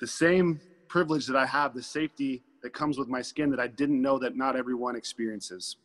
the 0.00 0.06
same 0.06 0.60
privilege 0.88 1.26
that 1.26 1.36
I 1.36 1.46
have, 1.46 1.74
the 1.74 1.82
safety 1.82 2.42
that 2.62 2.72
comes 2.72 2.98
with 2.98 3.08
my 3.08 3.22
skin 3.22 3.50
that 3.50 3.60
I 3.60 3.66
didn't 3.66 4.00
know 4.00 4.18
that 4.18 4.36
not 4.36 4.56
everyone 4.56 4.96
experiences. 4.96 5.76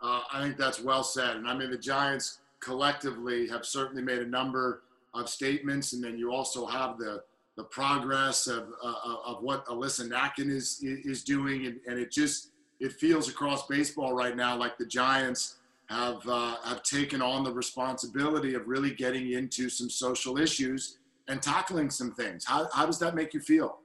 Uh, 0.00 0.20
I 0.32 0.42
think 0.42 0.56
that's 0.56 0.80
well 0.80 1.04
said. 1.04 1.36
And 1.36 1.46
I 1.46 1.54
mean, 1.54 1.70
the 1.70 1.78
Giants 1.78 2.40
collectively 2.60 3.46
have 3.48 3.64
certainly 3.64 4.02
made 4.02 4.18
a 4.18 4.26
number 4.26 4.82
of 5.14 5.28
statements, 5.28 5.92
and 5.92 6.02
then 6.02 6.18
you 6.18 6.32
also 6.32 6.66
have 6.66 6.98
the 6.98 7.22
the 7.56 7.64
progress 7.64 8.46
of 8.46 8.68
uh, 8.82 8.94
of 9.24 9.42
what 9.42 9.64
Alyssa 9.66 10.08
Nakken 10.08 10.50
is 10.50 10.80
is 10.82 11.22
doing, 11.22 11.66
and, 11.66 11.80
and 11.86 11.98
it 11.98 12.10
just 12.10 12.50
it 12.80 12.92
feels 12.92 13.28
across 13.28 13.66
baseball 13.66 14.14
right 14.14 14.36
now 14.36 14.56
like 14.56 14.78
the 14.78 14.86
Giants 14.86 15.56
have 15.86 16.26
uh, 16.26 16.56
have 16.64 16.82
taken 16.82 17.20
on 17.20 17.44
the 17.44 17.52
responsibility 17.52 18.54
of 18.54 18.66
really 18.66 18.94
getting 18.94 19.32
into 19.32 19.68
some 19.68 19.90
social 19.90 20.38
issues 20.38 20.98
and 21.28 21.42
tackling 21.42 21.90
some 21.90 22.12
things. 22.12 22.44
How 22.44 22.68
how 22.72 22.86
does 22.86 22.98
that 23.00 23.14
make 23.14 23.34
you 23.34 23.40
feel? 23.40 23.78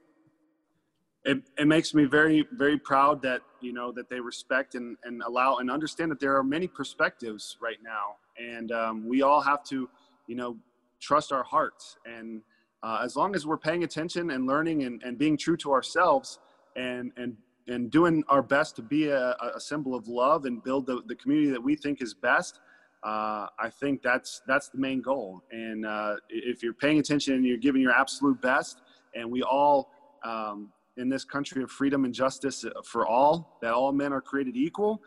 it, 1.28 1.42
it 1.58 1.66
makes 1.66 1.94
me 1.94 2.04
very 2.04 2.46
very 2.52 2.78
proud 2.78 3.20
that 3.22 3.42
you 3.60 3.72
know 3.72 3.92
that 3.92 4.08
they 4.08 4.18
respect 4.18 4.74
and, 4.74 4.96
and 5.04 5.22
allow 5.22 5.56
and 5.56 5.70
understand 5.70 6.10
that 6.10 6.20
there 6.20 6.36
are 6.36 6.42
many 6.42 6.66
perspectives 6.66 7.58
right 7.60 7.78
now 7.82 8.16
and 8.38 8.72
um, 8.72 9.06
we 9.06 9.22
all 9.22 9.40
have 9.40 9.62
to 9.64 9.88
you 10.26 10.34
know 10.34 10.56
trust 11.00 11.30
our 11.30 11.42
hearts 11.42 11.96
and 12.06 12.40
uh, 12.82 13.00
as 13.02 13.16
long 13.16 13.34
as 13.34 13.46
we're 13.46 13.58
paying 13.58 13.84
attention 13.84 14.30
and 14.30 14.46
learning 14.46 14.84
and, 14.84 15.02
and 15.02 15.18
being 15.18 15.36
true 15.36 15.56
to 15.56 15.72
ourselves 15.72 16.38
and 16.76 17.12
and 17.16 17.36
and 17.66 17.90
doing 17.90 18.24
our 18.28 18.42
best 18.42 18.76
to 18.76 18.82
be 18.82 19.08
a, 19.08 19.36
a 19.54 19.60
symbol 19.60 19.94
of 19.94 20.08
love 20.08 20.46
and 20.46 20.62
build 20.64 20.86
the, 20.86 21.02
the 21.06 21.14
community 21.14 21.50
that 21.50 21.62
we 21.62 21.76
think 21.76 22.00
is 22.00 22.14
best 22.14 22.60
uh, 23.02 23.46
I 23.58 23.70
think 23.70 24.02
that's 24.02 24.42
that's 24.46 24.68
the 24.68 24.78
main 24.78 25.00
goal. 25.00 25.42
And 25.52 25.86
uh, 25.86 26.16
if 26.28 26.62
you're 26.62 26.74
paying 26.74 26.98
attention 26.98 27.34
and 27.34 27.44
you're 27.44 27.56
giving 27.56 27.80
your 27.80 27.92
absolute 27.92 28.40
best, 28.40 28.82
and 29.14 29.30
we 29.30 29.42
all 29.42 29.92
um, 30.24 30.72
in 30.96 31.08
this 31.08 31.24
country 31.24 31.62
of 31.62 31.70
freedom 31.70 32.04
and 32.04 32.12
justice 32.12 32.64
for 32.84 33.06
all, 33.06 33.56
that 33.62 33.72
all 33.72 33.92
men 33.92 34.12
are 34.12 34.20
created 34.20 34.56
equal, 34.56 35.00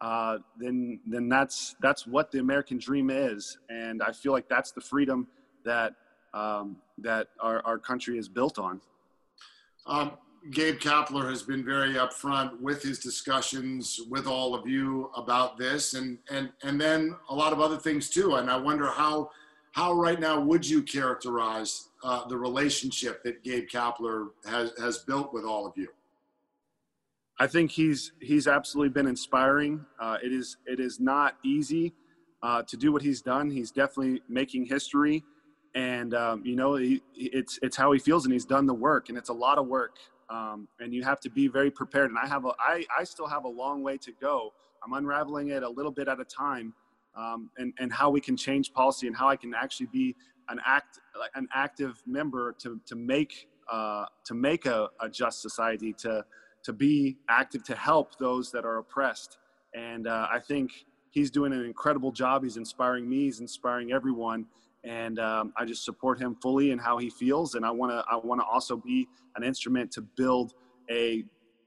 uh, 0.00 0.38
then 0.58 1.00
then 1.06 1.28
that's 1.28 1.76
that's 1.82 2.06
what 2.06 2.30
the 2.30 2.38
American 2.38 2.78
dream 2.78 3.10
is, 3.10 3.58
and 3.68 4.02
I 4.02 4.12
feel 4.12 4.32
like 4.32 4.48
that's 4.48 4.72
the 4.72 4.80
freedom 4.80 5.26
that 5.64 5.92
um, 6.34 6.76
that 6.98 7.28
our, 7.40 7.62
our 7.64 7.78
country 7.78 8.18
is 8.18 8.28
built 8.28 8.58
on. 8.58 8.80
Um, 9.86 10.12
Gabe 10.50 10.78
Kapler 10.78 11.30
has 11.30 11.42
been 11.42 11.64
very 11.64 11.94
upfront 11.94 12.60
with 12.60 12.82
his 12.82 12.98
discussions 12.98 14.00
with 14.10 14.26
all 14.26 14.54
of 14.54 14.68
you 14.68 15.10
about 15.16 15.56
this, 15.56 15.94
and 15.94 16.18
and 16.30 16.50
and 16.62 16.78
then 16.78 17.16
a 17.30 17.34
lot 17.34 17.54
of 17.54 17.60
other 17.60 17.78
things 17.78 18.10
too. 18.10 18.34
And 18.34 18.50
I 18.50 18.58
wonder 18.58 18.88
how 18.88 19.30
how 19.72 19.94
right 19.94 20.20
now 20.20 20.38
would 20.40 20.68
you 20.68 20.82
characterize 20.82 21.88
uh, 22.02 22.28
the 22.28 22.36
relationship 22.36 23.22
that 23.24 23.42
Gabe 23.42 23.68
Kapler 23.68 24.28
has 24.44 24.72
has 24.78 24.98
built 24.98 25.32
with 25.32 25.44
all 25.44 25.66
of 25.66 25.72
you? 25.76 25.88
I 27.40 27.46
think 27.46 27.70
he's 27.70 28.12
he's 28.20 28.46
absolutely 28.46 28.90
been 28.90 29.06
inspiring. 29.06 29.86
Uh, 29.98 30.18
it 30.22 30.32
is 30.32 30.58
it 30.66 30.78
is 30.78 31.00
not 31.00 31.36
easy 31.42 31.94
uh, 32.42 32.62
to 32.64 32.76
do 32.76 32.92
what 32.92 33.00
he's 33.00 33.22
done. 33.22 33.50
He's 33.50 33.70
definitely 33.70 34.20
making 34.28 34.66
history, 34.66 35.24
and 35.74 36.14
um, 36.14 36.42
you 36.44 36.56
know 36.56 36.76
he, 36.76 37.02
it's 37.14 37.58
it's 37.62 37.76
how 37.76 37.92
he 37.92 37.98
feels, 37.98 38.24
and 38.24 38.32
he's 38.32 38.44
done 38.44 38.66
the 38.66 38.74
work, 38.74 39.08
and 39.08 39.18
it's 39.18 39.28
a 39.28 39.34
lot 39.34 39.58
of 39.58 39.66
work, 39.66 39.96
um, 40.30 40.68
and 40.80 40.94
you 40.94 41.02
have 41.02 41.20
to 41.20 41.30
be 41.30 41.48
very 41.48 41.70
prepared. 41.70 42.10
And 42.10 42.18
I 42.18 42.26
have 42.26 42.44
a 42.44 42.52
I 42.58 42.84
I 42.96 43.04
still 43.04 43.26
have 43.26 43.44
a 43.44 43.48
long 43.48 43.82
way 43.82 43.96
to 43.98 44.12
go. 44.20 44.52
I'm 44.84 44.92
unraveling 44.92 45.48
it 45.48 45.62
a 45.62 45.68
little 45.68 45.92
bit 45.92 46.08
at 46.08 46.20
a 46.20 46.24
time, 46.24 46.74
um, 47.16 47.50
and, 47.58 47.72
and 47.78 47.92
how 47.92 48.10
we 48.10 48.20
can 48.20 48.36
change 48.36 48.72
policy 48.72 49.06
and 49.06 49.16
how 49.16 49.28
I 49.28 49.36
can 49.36 49.54
actually 49.54 49.86
be 49.86 50.14
an 50.48 50.60
act 50.64 51.00
an 51.34 51.48
active 51.54 52.02
member 52.06 52.52
to, 52.60 52.80
to 52.86 52.94
make 52.94 53.48
uh, 53.72 54.04
to 54.26 54.34
make 54.34 54.66
a, 54.66 54.88
a, 55.00 55.08
just 55.08 55.40
society 55.40 55.92
to 55.94 56.24
to 56.62 56.72
be 56.72 57.16
active 57.28 57.64
to 57.64 57.74
help 57.74 58.16
those 58.18 58.50
that 58.52 58.64
are 58.64 58.78
oppressed. 58.78 59.38
And 59.74 60.06
uh, 60.06 60.28
I 60.30 60.38
think 60.38 60.70
he's 61.10 61.30
doing 61.30 61.52
an 61.52 61.64
incredible 61.64 62.12
job. 62.12 62.44
He's 62.44 62.56
inspiring 62.56 63.08
me. 63.08 63.24
He's 63.24 63.40
inspiring 63.40 63.92
everyone 63.92 64.46
and 64.84 65.18
um, 65.18 65.52
I 65.56 65.64
just 65.64 65.84
support 65.84 66.20
him 66.20 66.36
fully 66.42 66.70
in 66.70 66.78
how 66.78 66.98
he 66.98 67.10
feels 67.10 67.54
and 67.54 67.64
I 67.64 67.70
want 67.70 67.92
to 67.92 68.04
I 68.10 68.16
want 68.16 68.40
to 68.40 68.46
also 68.46 68.76
be 68.76 69.08
an 69.36 69.42
instrument 69.42 69.90
to 69.92 70.02
build 70.02 70.54
a 70.90 71.24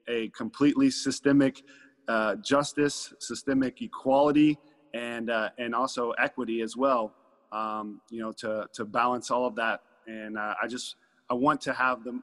a 0.07 0.29
completely 0.29 0.89
systemic 0.89 1.63
uh, 2.07 2.35
justice 2.35 3.13
systemic 3.19 3.81
equality 3.81 4.57
and 4.93 5.29
uh, 5.29 5.49
and 5.57 5.75
also 5.75 6.11
equity 6.11 6.61
as 6.61 6.75
well. 6.75 7.13
Um, 7.51 8.01
you 8.09 8.21
know, 8.21 8.31
to 8.33 8.67
to 8.73 8.85
balance 8.85 9.31
all 9.31 9.45
of 9.45 9.55
that. 9.55 9.81
And 10.07 10.37
uh, 10.37 10.53
I 10.61 10.67
just 10.67 10.95
I 11.29 11.33
want 11.33 11.61
to 11.61 11.73
have 11.73 12.03
the 12.03 12.19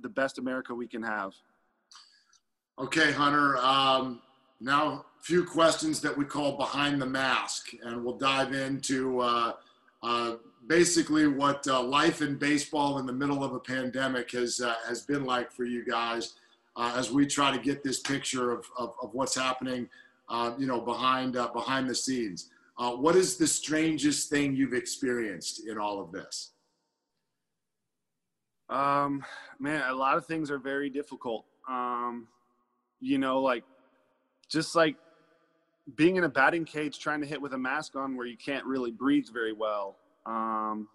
the 0.00 0.08
best 0.08 0.38
America 0.38 0.74
we 0.74 0.86
can 0.86 1.02
have. 1.02 1.32
Okay, 2.78 3.12
Hunter. 3.12 3.58
Um, 3.58 4.20
now, 4.60 5.04
a 5.20 5.22
few 5.22 5.44
questions 5.44 6.00
that 6.00 6.16
we 6.16 6.24
call 6.24 6.56
behind 6.56 7.00
the 7.00 7.06
mask, 7.06 7.72
and 7.82 8.04
we'll 8.04 8.16
dive 8.16 8.54
into 8.54 9.20
uh, 10.02 10.34
basically 10.66 11.26
what 11.26 11.66
uh, 11.68 11.82
life 11.82 12.22
in 12.22 12.36
baseball 12.36 12.98
in 12.98 13.06
the 13.06 13.12
middle 13.12 13.44
of 13.44 13.52
a 13.52 13.60
pandemic 13.60 14.32
has 14.32 14.60
uh, 14.60 14.74
has 14.86 15.02
been 15.02 15.24
like 15.24 15.50
for 15.50 15.64
you 15.64 15.84
guys 15.84 16.34
uh, 16.76 16.94
as 16.96 17.10
we 17.10 17.26
try 17.26 17.50
to 17.54 17.58
get 17.58 17.82
this 17.82 18.00
picture 18.00 18.52
of, 18.52 18.66
of, 18.78 18.94
of 19.02 19.12
what's 19.14 19.34
happening 19.34 19.88
uh, 20.28 20.52
you 20.58 20.66
know, 20.66 20.80
behind 20.80 21.36
uh, 21.36 21.48
behind 21.52 21.88
the 21.88 21.94
scenes. 21.94 22.48
What 22.76 23.14
is 23.14 23.36
the 23.36 23.46
strangest 23.46 24.28
thing 24.28 24.56
you've 24.56 24.74
experienced 24.74 25.68
in 25.68 25.78
all 25.78 26.00
of 26.00 26.10
this? 26.10 26.50
Um, 28.68 29.24
man, 29.60 29.88
a 29.88 29.94
lot 29.94 30.16
of 30.16 30.26
things 30.26 30.50
are 30.50 30.58
very 30.58 30.90
difficult. 30.90 31.44
Um, 31.68 32.26
you 33.00 33.18
know, 33.18 33.40
like 33.40 33.62
just 34.48 34.74
like 34.74 34.96
being 35.96 36.16
in 36.16 36.24
a 36.24 36.28
batting 36.28 36.64
cage 36.64 36.98
trying 36.98 37.20
to 37.20 37.26
hit 37.26 37.40
with 37.40 37.54
a 37.54 37.58
mask 37.58 37.96
on 37.96 38.16
where 38.16 38.26
you 38.26 38.36
can't 38.36 38.64
really 38.64 38.90
breathe 38.90 39.26
very 39.32 39.52
well. 39.52 39.96
Um, 40.26 40.88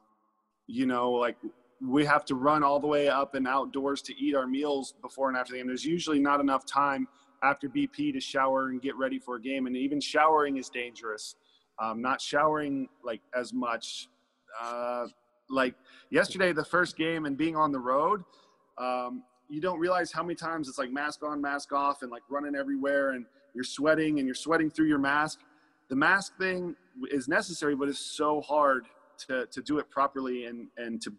you 0.68 0.86
know, 0.86 1.12
like 1.12 1.38
we 1.82 2.06
have 2.06 2.26
to 2.26 2.36
run 2.36 2.64
all 2.64 2.80
the 2.80 2.88
way 2.88 3.08
up 3.08 3.36
and 3.36 3.48
outdoors 3.48 4.02
to 4.04 4.14
eat 4.16 4.36
our 4.36 4.48
meals 4.48 4.94
before 5.02 5.30
and 5.30 5.38
after 5.38 5.54
the 5.54 5.60
game. 5.60 5.68
There's 5.68 5.86
usually 5.86 6.20
not 6.20 6.40
enough 6.40 6.66
time 6.66 7.08
after 7.44 7.70
BP 7.70 8.14
to 8.14 8.20
shower 8.20 8.70
and 8.70 8.82
get 8.82 8.96
ready 8.96 9.20
for 9.20 9.36
a 9.36 9.42
game, 9.42 9.68
and 9.68 9.78
even 9.78 10.00
showering 10.00 10.58
is 10.58 10.70
dangerous. 10.70 11.36
Um, 11.80 12.02
not 12.02 12.20
showering 12.20 12.88
like 13.04 13.22
as 13.36 13.54
much. 13.54 14.08
Uh, 14.62 15.06
like 15.50 15.76
yesterday, 16.10 16.52
the 16.52 16.66
first 16.66 16.98
game 16.98 17.26
and 17.26 17.38
being 17.38 17.56
on 17.56 17.72
the 17.72 17.80
road, 17.80 18.24
um, 18.78 19.24
you 19.50 19.62
don't 19.62 19.80
realize 19.80 20.12
how 20.12 20.24
many 20.24 20.36
times 20.36 20.68
it's 20.68 20.78
like 20.78 20.92
mask 20.92 21.24
on, 21.24 21.40
mask 21.42 21.72
off, 21.72 22.02
and 22.02 22.12
like 22.12 22.24
running 22.30 22.56
everywhere, 22.56 23.12
and 23.12 23.26
you're 23.54 23.64
sweating 23.64 24.20
and 24.20 24.28
you're 24.28 24.36
sweating 24.36 24.70
through 24.70 24.88
your 24.88 25.00
mask. 25.00 25.40
The 25.90 25.96
mask 25.96 26.38
thing 26.38 26.76
is 27.10 27.28
necessary, 27.28 27.76
but 27.76 27.90
it's 27.90 28.00
so 28.00 28.42
hard 28.42 28.88
to, 29.28 29.46
to 29.48 29.62
do 29.62 29.80
it 29.80 29.90
properly 29.90 30.46
and, 30.46 30.68
and 30.78 31.02
to 31.02 31.14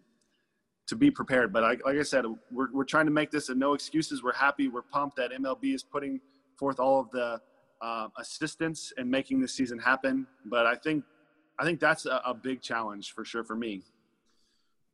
to 0.89 0.95
be 0.95 1.11
prepared. 1.11 1.53
But 1.53 1.63
I, 1.63 1.77
like 1.85 1.97
I 1.99 2.01
said, 2.01 2.25
we're, 2.51 2.71
we're 2.73 2.83
trying 2.83 3.05
to 3.05 3.11
make 3.11 3.29
this 3.29 3.49
a 3.49 3.55
no 3.55 3.73
excuses. 3.73 4.23
We're 4.23 4.33
happy. 4.33 4.67
We're 4.67 4.81
pumped 4.81 5.17
that 5.17 5.31
MLB 5.31 5.75
is 5.75 5.83
putting 5.83 6.19
forth 6.57 6.79
all 6.79 6.99
of 6.99 7.11
the 7.11 7.39
uh, 7.81 8.07
assistance 8.17 8.91
and 8.97 9.09
making 9.09 9.39
this 9.39 9.53
season 9.53 9.79
happen. 9.79 10.27
But 10.45 10.65
I 10.65 10.75
think 10.75 11.03
I 11.59 11.63
think 11.63 11.79
that's 11.79 12.05
a, 12.05 12.21
a 12.25 12.33
big 12.33 12.61
challenge 12.61 13.13
for 13.13 13.23
sure 13.23 13.43
for 13.43 13.55
me. 13.55 13.83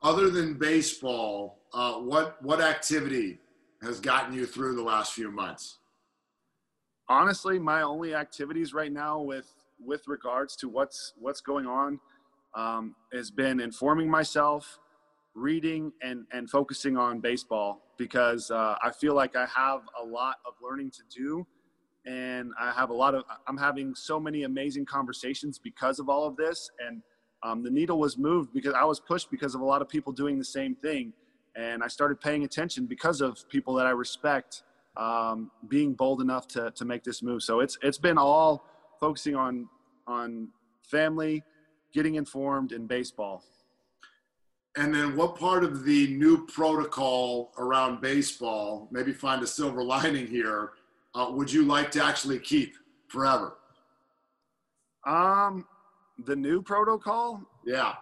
Other 0.01 0.29
than 0.29 0.55
baseball, 0.55 1.61
uh, 1.73 1.93
what 1.93 2.43
what 2.43 2.61
activity 2.61 3.39
has 3.81 3.99
gotten 3.99 4.33
you 4.33 4.45
through 4.45 4.75
the 4.75 4.83
last 4.83 5.13
few 5.13 5.31
months? 5.31 5.77
Honestly, 7.07 7.59
my 7.59 7.83
only 7.83 8.15
activities 8.15 8.73
right 8.73 8.91
now 8.91 9.19
with 9.19 9.53
with 9.79 10.07
regards 10.07 10.55
to 10.55 10.69
what's 10.69 11.13
what's 11.19 11.41
going 11.41 11.67
on 11.67 11.99
um, 12.55 12.95
has 13.13 13.29
been 13.29 13.59
informing 13.59 14.09
myself, 14.09 14.79
reading, 15.35 15.91
and 16.01 16.25
and 16.31 16.49
focusing 16.49 16.97
on 16.97 17.19
baseball 17.19 17.83
because 17.97 18.49
uh, 18.49 18.75
I 18.83 18.91
feel 18.91 19.13
like 19.13 19.35
I 19.35 19.45
have 19.55 19.81
a 20.01 20.05
lot 20.05 20.37
of 20.47 20.53
learning 20.63 20.91
to 20.91 21.03
do, 21.15 21.45
and 22.07 22.51
I 22.59 22.71
have 22.71 22.89
a 22.89 22.93
lot 22.93 23.13
of 23.13 23.23
I'm 23.47 23.57
having 23.57 23.93
so 23.93 24.19
many 24.19 24.43
amazing 24.43 24.85
conversations 24.85 25.59
because 25.59 25.99
of 25.99 26.09
all 26.09 26.25
of 26.25 26.35
this, 26.37 26.71
and 26.87 27.03
um, 27.43 27.61
the 27.61 27.69
needle 27.69 27.99
was 27.99 28.17
moved 28.17 28.51
because 28.51 28.73
I 28.73 28.83
was 28.83 28.99
pushed 28.99 29.29
because 29.29 29.53
of 29.53 29.61
a 29.61 29.65
lot 29.65 29.83
of 29.83 29.89
people 29.89 30.11
doing 30.11 30.39
the 30.39 30.45
same 30.45 30.73
thing, 30.73 31.13
and 31.55 31.83
I 31.83 31.87
started 31.87 32.19
paying 32.19 32.45
attention 32.45 32.87
because 32.87 33.21
of 33.21 33.47
people 33.47 33.75
that 33.75 33.85
I 33.85 33.91
respect 33.91 34.63
um, 34.97 35.51
being 35.67 35.93
bold 35.93 36.21
enough 36.21 36.47
to 36.49 36.71
to 36.71 36.85
make 36.85 37.03
this 37.03 37.21
move. 37.21 37.43
So 37.43 37.59
it's 37.59 37.77
it's 37.81 37.97
been 37.97 38.17
all 38.17 38.65
focusing 38.99 39.35
on 39.35 39.67
on 40.07 40.49
family, 40.83 41.43
getting 41.93 42.15
informed 42.15 42.71
in 42.71 42.87
baseball. 42.87 43.43
And 44.77 44.93
then, 44.93 45.15
what 45.15 45.37
part 45.37 45.63
of 45.63 45.85
the 45.85 46.07
new 46.07 46.45
protocol 46.47 47.53
around 47.57 48.01
baseball, 48.01 48.89
maybe 48.91 49.13
find 49.13 49.41
a 49.41 49.47
silver 49.47 49.81
lining 49.83 50.27
here, 50.27 50.71
uh, 51.13 51.27
would 51.31 51.51
you 51.51 51.63
like 51.63 51.91
to 51.91 52.03
actually 52.03 52.39
keep 52.39 52.73
forever? 53.07 53.55
Um, 55.05 55.65
the 56.25 56.35
new 56.35 56.61
protocol? 56.61 57.41
Yeah. 57.65 57.93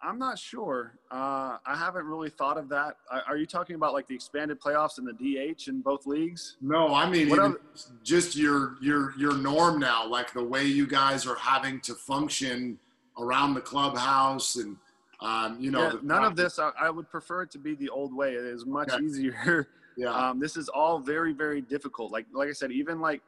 I'm 0.00 0.18
not 0.18 0.38
sure. 0.38 0.94
Uh, 1.10 1.56
I 1.66 1.74
haven't 1.76 2.06
really 2.06 2.30
thought 2.30 2.56
of 2.56 2.68
that. 2.68 2.96
Are 3.26 3.36
you 3.36 3.46
talking 3.46 3.74
about 3.74 3.94
like 3.94 4.06
the 4.06 4.14
expanded 4.14 4.60
playoffs 4.60 4.98
and 4.98 5.06
the 5.06 5.12
DH 5.12 5.68
in 5.68 5.80
both 5.80 6.06
leagues? 6.06 6.56
No, 6.60 6.94
I 6.94 7.10
mean 7.10 7.56
just 8.04 8.36
your 8.36 8.76
your 8.80 9.12
your 9.18 9.36
norm 9.36 9.80
now, 9.80 10.06
like 10.06 10.32
the 10.32 10.44
way 10.44 10.64
you 10.64 10.86
guys 10.86 11.26
are 11.26 11.36
having 11.36 11.80
to 11.80 11.94
function 11.94 12.78
around 13.18 13.54
the 13.54 13.60
clubhouse 13.60 14.56
and 14.56 14.76
um, 15.20 15.56
you 15.58 15.72
know. 15.72 15.82
Yeah, 15.82 15.98
none 16.02 16.24
of 16.24 16.36
this. 16.36 16.60
I, 16.60 16.70
I, 16.80 16.90
would 16.90 17.10
prefer 17.10 17.42
it 17.42 17.50
to 17.50 17.58
be 17.58 17.74
the 17.74 17.88
old 17.88 18.14
way. 18.14 18.34
It 18.34 18.44
is 18.44 18.64
much 18.66 18.90
okay. 18.90 19.04
easier. 19.04 19.68
Yeah. 20.00 20.10
Um, 20.10 20.38
this 20.38 20.56
is 20.56 20.68
all 20.68 21.00
very 21.00 21.32
very 21.32 21.60
difficult. 21.60 22.12
Like 22.12 22.26
like 22.32 22.48
I 22.48 22.52
said, 22.52 22.70
even 22.70 23.00
like 23.00 23.20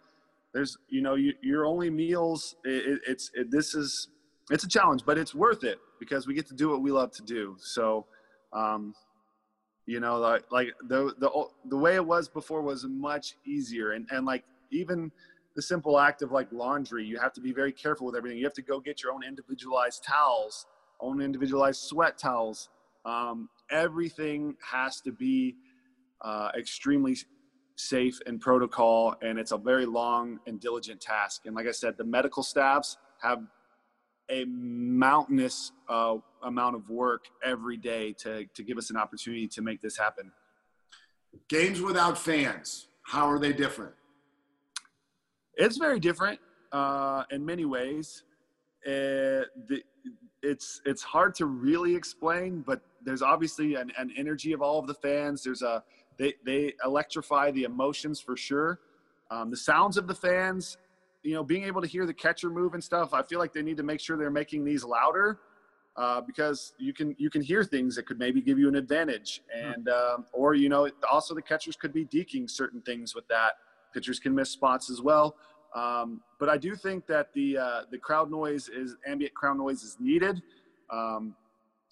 there's 0.55 0.79
you 0.89 1.03
know 1.03 1.17
you, 1.17 1.35
your 1.43 1.67
only 1.67 1.91
meals. 1.91 2.55
It, 2.65 3.01
it's 3.09 3.33
it, 3.35 3.51
this 3.51 3.75
is 3.75 4.07
it's 4.53 4.63
a 4.63 4.69
challenge, 4.69 5.03
but 5.05 5.19
it's 5.19 5.35
worth 5.35 5.65
it 5.65 5.81
because 6.01 6.27
we 6.27 6.35
get 6.35 6.49
to 6.49 6.55
do 6.55 6.71
what 6.71 6.83
we 6.83 6.91
love 6.91 7.13
to 7.13 7.23
do. 7.23 7.57
So, 7.61 8.07
um, 8.53 8.95
you 9.87 10.01
know, 10.01 10.19
like, 10.19 10.45
like 10.51 10.69
the, 10.89 11.15
the, 11.19 11.31
the 11.67 11.77
way 11.77 11.95
it 11.95 12.05
was 12.05 12.29
before 12.29 12.63
was 12.63 12.85
much 12.85 13.37
easier. 13.47 13.93
And, 13.93 14.09
and 14.11 14.27
like, 14.27 14.45
even 14.73 15.13
the 15.55 15.63
simple 15.63 15.99
act 15.99 16.23
of 16.23 16.33
like 16.33 16.49
laundry, 16.53 17.05
you 17.05 17.19
have 17.19 17.33
to 17.35 17.41
be 17.41 17.53
very 17.53 17.73
careful 17.73 18.07
with 18.07 18.17
everything. 18.17 18.39
You 18.39 18.45
have 18.45 18.55
to 18.55 18.63
go 18.63 18.81
get 18.81 19.03
your 19.03 19.13
own 19.13 19.23
individualized 19.23 20.03
towels, 20.05 20.67
own 21.01 21.21
individualized 21.21 21.83
sweat 21.83 22.19
towels. 22.19 22.69
Um, 23.05 23.49
everything 23.71 24.57
has 24.73 25.01
to 25.03 25.13
be 25.13 25.57
uh, 26.23 26.51
extremely 26.57 27.17
safe 27.77 28.21
and 28.27 28.41
protocol, 28.41 29.15
and 29.23 29.39
it's 29.39 29.53
a 29.53 29.59
very 29.59 29.87
long 29.87 30.39
and 30.47 30.61
diligent 30.61 31.01
task. 31.01 31.43
And 31.47 31.55
like 31.55 31.67
I 31.67 31.73
said, 31.73 31.97
the 31.97 32.05
medical 32.05 32.43
staffs 32.43 32.99
have 33.23 33.43
a 34.31 34.45
mountainous 34.47 35.73
uh, 35.89 36.17
amount 36.43 36.77
of 36.77 36.89
work 36.89 37.25
every 37.45 37.77
day 37.77 38.13
to, 38.13 38.47
to 38.55 38.63
give 38.63 38.79
us 38.79 38.91
an 38.91 38.97
opportunity 38.97 39.49
to 39.49 39.63
make 39.63 39.81
this 39.81 39.97
happen. 39.97 40.31
Games 41.49 41.81
without 41.81 42.17
fans, 42.17 42.89
how 43.03 43.29
are 43.29 43.39
they 43.39 43.53
different? 43.53 43.95
It's 45.55 45.77
very 45.77 46.01
different 46.01 46.41
uh, 46.73 47.25
in 47.31 47.45
many 47.45 47.65
ways. 47.65 48.25
Uh, 48.87 49.45
the, 49.69 49.83
it's 50.43 50.81
it's 50.87 51.03
hard 51.03 51.35
to 51.35 51.47
really 51.47 51.95
explain, 51.95 52.65
but 52.67 52.81
there's 53.05 53.21
obviously 53.21 53.75
an, 53.75 53.93
an 53.99 54.11
energy 54.17 54.53
of 54.53 54.63
all 54.63 54.79
of 54.79 54.87
the 54.87 54.95
fans. 54.95 55.43
There's 55.43 55.61
a 55.63 55.83
they 56.19 56.35
they 56.47 56.73
electrify 56.85 57.51
the 57.51 57.65
emotions 57.65 58.21
for 58.21 58.37
sure. 58.37 58.81
Um, 59.31 59.51
the 59.51 59.57
sounds 59.57 59.97
of 59.97 60.07
the 60.07 60.15
fans 60.15 60.79
you 61.23 61.35
know, 61.35 61.43
being 61.45 61.65
able 61.65 61.81
to 61.83 61.87
hear 61.87 62.07
the 62.07 62.15
catcher 62.15 62.51
move 62.51 62.75
and 62.75 62.83
stuff, 62.83 63.13
I 63.13 63.23
feel 63.23 63.39
like 63.39 63.53
they 63.53 63.63
need 63.63 63.77
to 63.77 63.83
make 63.83 64.01
sure 64.01 64.17
they're 64.17 64.31
making 64.31 64.65
these 64.65 64.85
louder 64.85 65.41
uh, 65.97 66.21
because 66.21 66.73
you 66.79 66.93
can 66.93 67.15
you 67.19 67.31
can 67.31 67.43
hear 67.43 67.65
things 67.65 67.97
that 67.97 68.07
could 68.07 68.19
maybe 68.19 68.41
give 68.41 68.59
you 68.59 68.69
an 68.69 68.77
advantage, 68.77 69.43
hmm. 69.53 69.73
and 69.73 69.89
um, 69.89 70.25
or 70.33 70.55
you 70.55 70.69
know, 70.69 70.89
also 71.11 71.35
the 71.35 71.43
catchers 71.43 71.77
could 71.77 71.93
be 71.93 72.05
deking 72.07 72.49
certain 72.49 72.81
things 72.83 73.15
with 73.15 73.27
that. 73.29 73.53
Pitchers 73.93 74.19
can 74.19 74.35
miss 74.35 74.51
spots 74.51 74.89
as 74.91 75.03
well. 75.03 75.37
Um, 75.75 76.21
but 76.39 76.49
I 76.49 76.57
do 76.57 76.75
think 76.75 77.07
that 77.07 77.33
the 77.33 77.59
uh, 77.59 77.83
the 77.91 77.99
crowd 77.99 78.31
noise 78.31 78.69
is 78.69 78.97
ambient 79.07 79.35
crowd 79.35 79.59
noise 79.59 79.83
is 79.83 79.97
needed. 80.01 80.43
Um, 80.91 81.35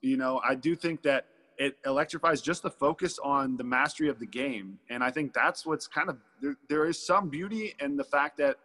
you 0.00 0.16
know, 0.16 0.40
I 0.48 0.54
do 0.54 0.74
think 0.74 1.02
that 1.02 1.26
it 1.58 1.76
electrifies 1.84 2.40
just 2.40 2.62
the 2.62 2.70
focus 2.70 3.18
on 3.22 3.56
the 3.56 3.64
mastery 3.64 4.08
of 4.08 4.20
the 4.20 4.26
game, 4.26 4.78
and 4.90 5.02
I 5.02 5.10
think 5.10 5.32
that's 5.32 5.66
what's 5.66 5.86
kind 5.86 6.08
of 6.08 6.18
there, 6.40 6.56
there 6.68 6.86
is 6.86 7.04
some 7.04 7.28
beauty 7.28 7.74
in 7.80 7.96
the 7.96 8.04
fact 8.04 8.38
that 8.38 8.56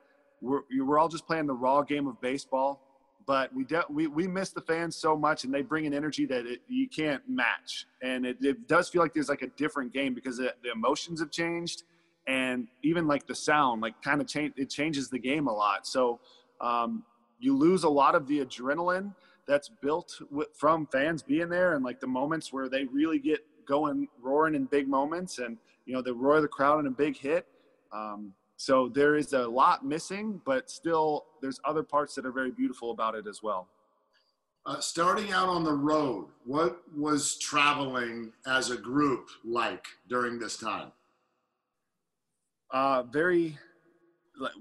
we're, 0.43 0.61
we're 0.83 0.99
all 0.99 1.09
just 1.09 1.25
playing 1.25 1.47
the 1.47 1.53
raw 1.53 1.81
game 1.81 2.07
of 2.07 2.19
baseball 2.21 2.81
but 3.25 3.53
we 3.53 3.63
de- 3.63 3.85
we 3.89 4.07
we 4.07 4.27
miss 4.27 4.51
the 4.51 4.61
fans 4.61 4.95
so 4.95 5.15
much, 5.15 5.43
and 5.43 5.53
they 5.53 5.61
bring 5.61 5.85
an 5.85 5.93
energy 5.93 6.25
that 6.25 6.45
it, 6.45 6.61
you 6.67 6.87
can't 6.87 7.21
match. 7.27 7.85
And 8.01 8.25
it, 8.25 8.37
it, 8.41 8.67
does 8.67 8.89
feel 8.89 9.01
like 9.01 9.13
there's 9.13 9.29
like 9.29 9.41
a 9.41 9.47
different 9.47 9.93
game 9.93 10.13
because 10.13 10.39
it, 10.39 10.57
the 10.63 10.71
emotions 10.71 11.19
have 11.19 11.31
changed, 11.31 11.83
and 12.27 12.67
even 12.81 13.07
like 13.07 13.25
the 13.25 13.35
sound, 13.35 13.81
like 13.81 14.01
kind 14.01 14.21
of 14.21 14.27
change. 14.27 14.53
It 14.57 14.69
changes 14.69 15.09
the 15.09 15.19
game 15.19 15.47
a 15.47 15.53
lot. 15.53 15.87
So 15.87 16.19
um, 16.61 17.03
you 17.39 17.55
lose 17.55 17.83
a 17.83 17.89
lot 17.89 18.15
of 18.15 18.27
the 18.27 18.45
adrenaline 18.45 19.13
that's 19.47 19.69
built 19.69 20.19
with, 20.31 20.49
from 20.53 20.87
fans 20.87 21.23
being 21.23 21.49
there, 21.49 21.73
and 21.75 21.83
like 21.83 21.99
the 21.99 22.07
moments 22.07 22.51
where 22.51 22.69
they 22.69 22.85
really 22.85 23.19
get 23.19 23.39
going, 23.65 24.07
roaring 24.21 24.55
in 24.55 24.65
big 24.65 24.87
moments, 24.87 25.39
and 25.39 25.57
you 25.85 25.93
know 25.93 26.01
the 26.01 26.13
roar 26.13 26.37
of 26.37 26.41
the 26.41 26.47
crowd 26.47 26.79
in 26.79 26.87
a 26.87 26.91
big 26.91 27.17
hit. 27.17 27.47
Um, 27.91 28.33
so 28.57 28.89
there 28.89 29.15
is 29.15 29.33
a 29.33 29.47
lot 29.47 29.85
missing, 29.85 30.41
but 30.45 30.69
still 30.69 31.25
there's 31.41 31.59
other 31.65 31.83
parts 31.83 32.15
that 32.15 32.25
are 32.25 32.31
very 32.31 32.51
beautiful 32.51 32.91
about 32.91 33.15
it 33.15 33.27
as 33.27 33.41
well. 33.41 33.67
Uh, 34.65 34.79
starting 34.79 35.31
out 35.31 35.49
on 35.49 35.63
the 35.63 35.73
road, 35.73 36.27
what 36.45 36.81
was 36.95 37.37
traveling 37.39 38.31
as 38.47 38.69
a 38.69 38.77
group 38.77 39.27
like 39.43 39.85
during 40.07 40.39
this 40.39 40.55
time? 40.55 40.91
Uh, 42.71 43.03
very, 43.03 43.57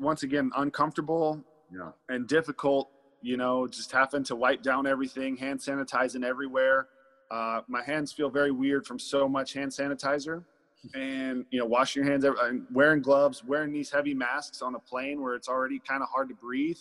once 0.00 0.24
again, 0.24 0.50
uncomfortable 0.56 1.42
yeah. 1.72 1.90
and 2.08 2.26
difficult. 2.26 2.90
You 3.22 3.36
know, 3.36 3.68
just 3.68 3.92
having 3.92 4.24
to 4.24 4.34
wipe 4.34 4.62
down 4.62 4.84
everything, 4.88 5.36
hand 5.36 5.60
sanitizing 5.60 6.24
everywhere. 6.24 6.88
Uh, 7.30 7.60
my 7.68 7.82
hands 7.84 8.12
feel 8.12 8.28
very 8.28 8.50
weird 8.50 8.84
from 8.84 8.98
so 8.98 9.28
much 9.28 9.52
hand 9.52 9.70
sanitizer 9.70 10.42
and 10.94 11.44
you 11.50 11.58
know 11.58 11.66
washing 11.66 12.02
your 12.02 12.10
hands 12.10 12.24
and 12.24 12.66
wearing 12.72 13.00
gloves 13.00 13.44
wearing 13.44 13.72
these 13.72 13.90
heavy 13.90 14.14
masks 14.14 14.62
on 14.62 14.74
a 14.74 14.78
plane 14.78 15.22
where 15.22 15.34
it's 15.34 15.48
already 15.48 15.78
kind 15.78 16.02
of 16.02 16.08
hard 16.08 16.28
to 16.28 16.34
breathe 16.34 16.78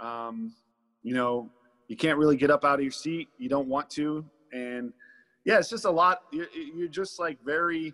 um, 0.00 0.54
you 1.02 1.14
know 1.14 1.48
you 1.88 1.96
can't 1.96 2.18
really 2.18 2.36
get 2.36 2.50
up 2.50 2.64
out 2.64 2.78
of 2.78 2.82
your 2.82 2.90
seat 2.90 3.28
you 3.38 3.48
don't 3.48 3.68
want 3.68 3.88
to 3.90 4.24
and 4.52 4.92
yeah 5.44 5.58
it's 5.58 5.68
just 5.68 5.84
a 5.84 5.90
lot 5.90 6.22
you're, 6.32 6.88
just 6.88 7.18
like 7.18 7.38
very 7.44 7.92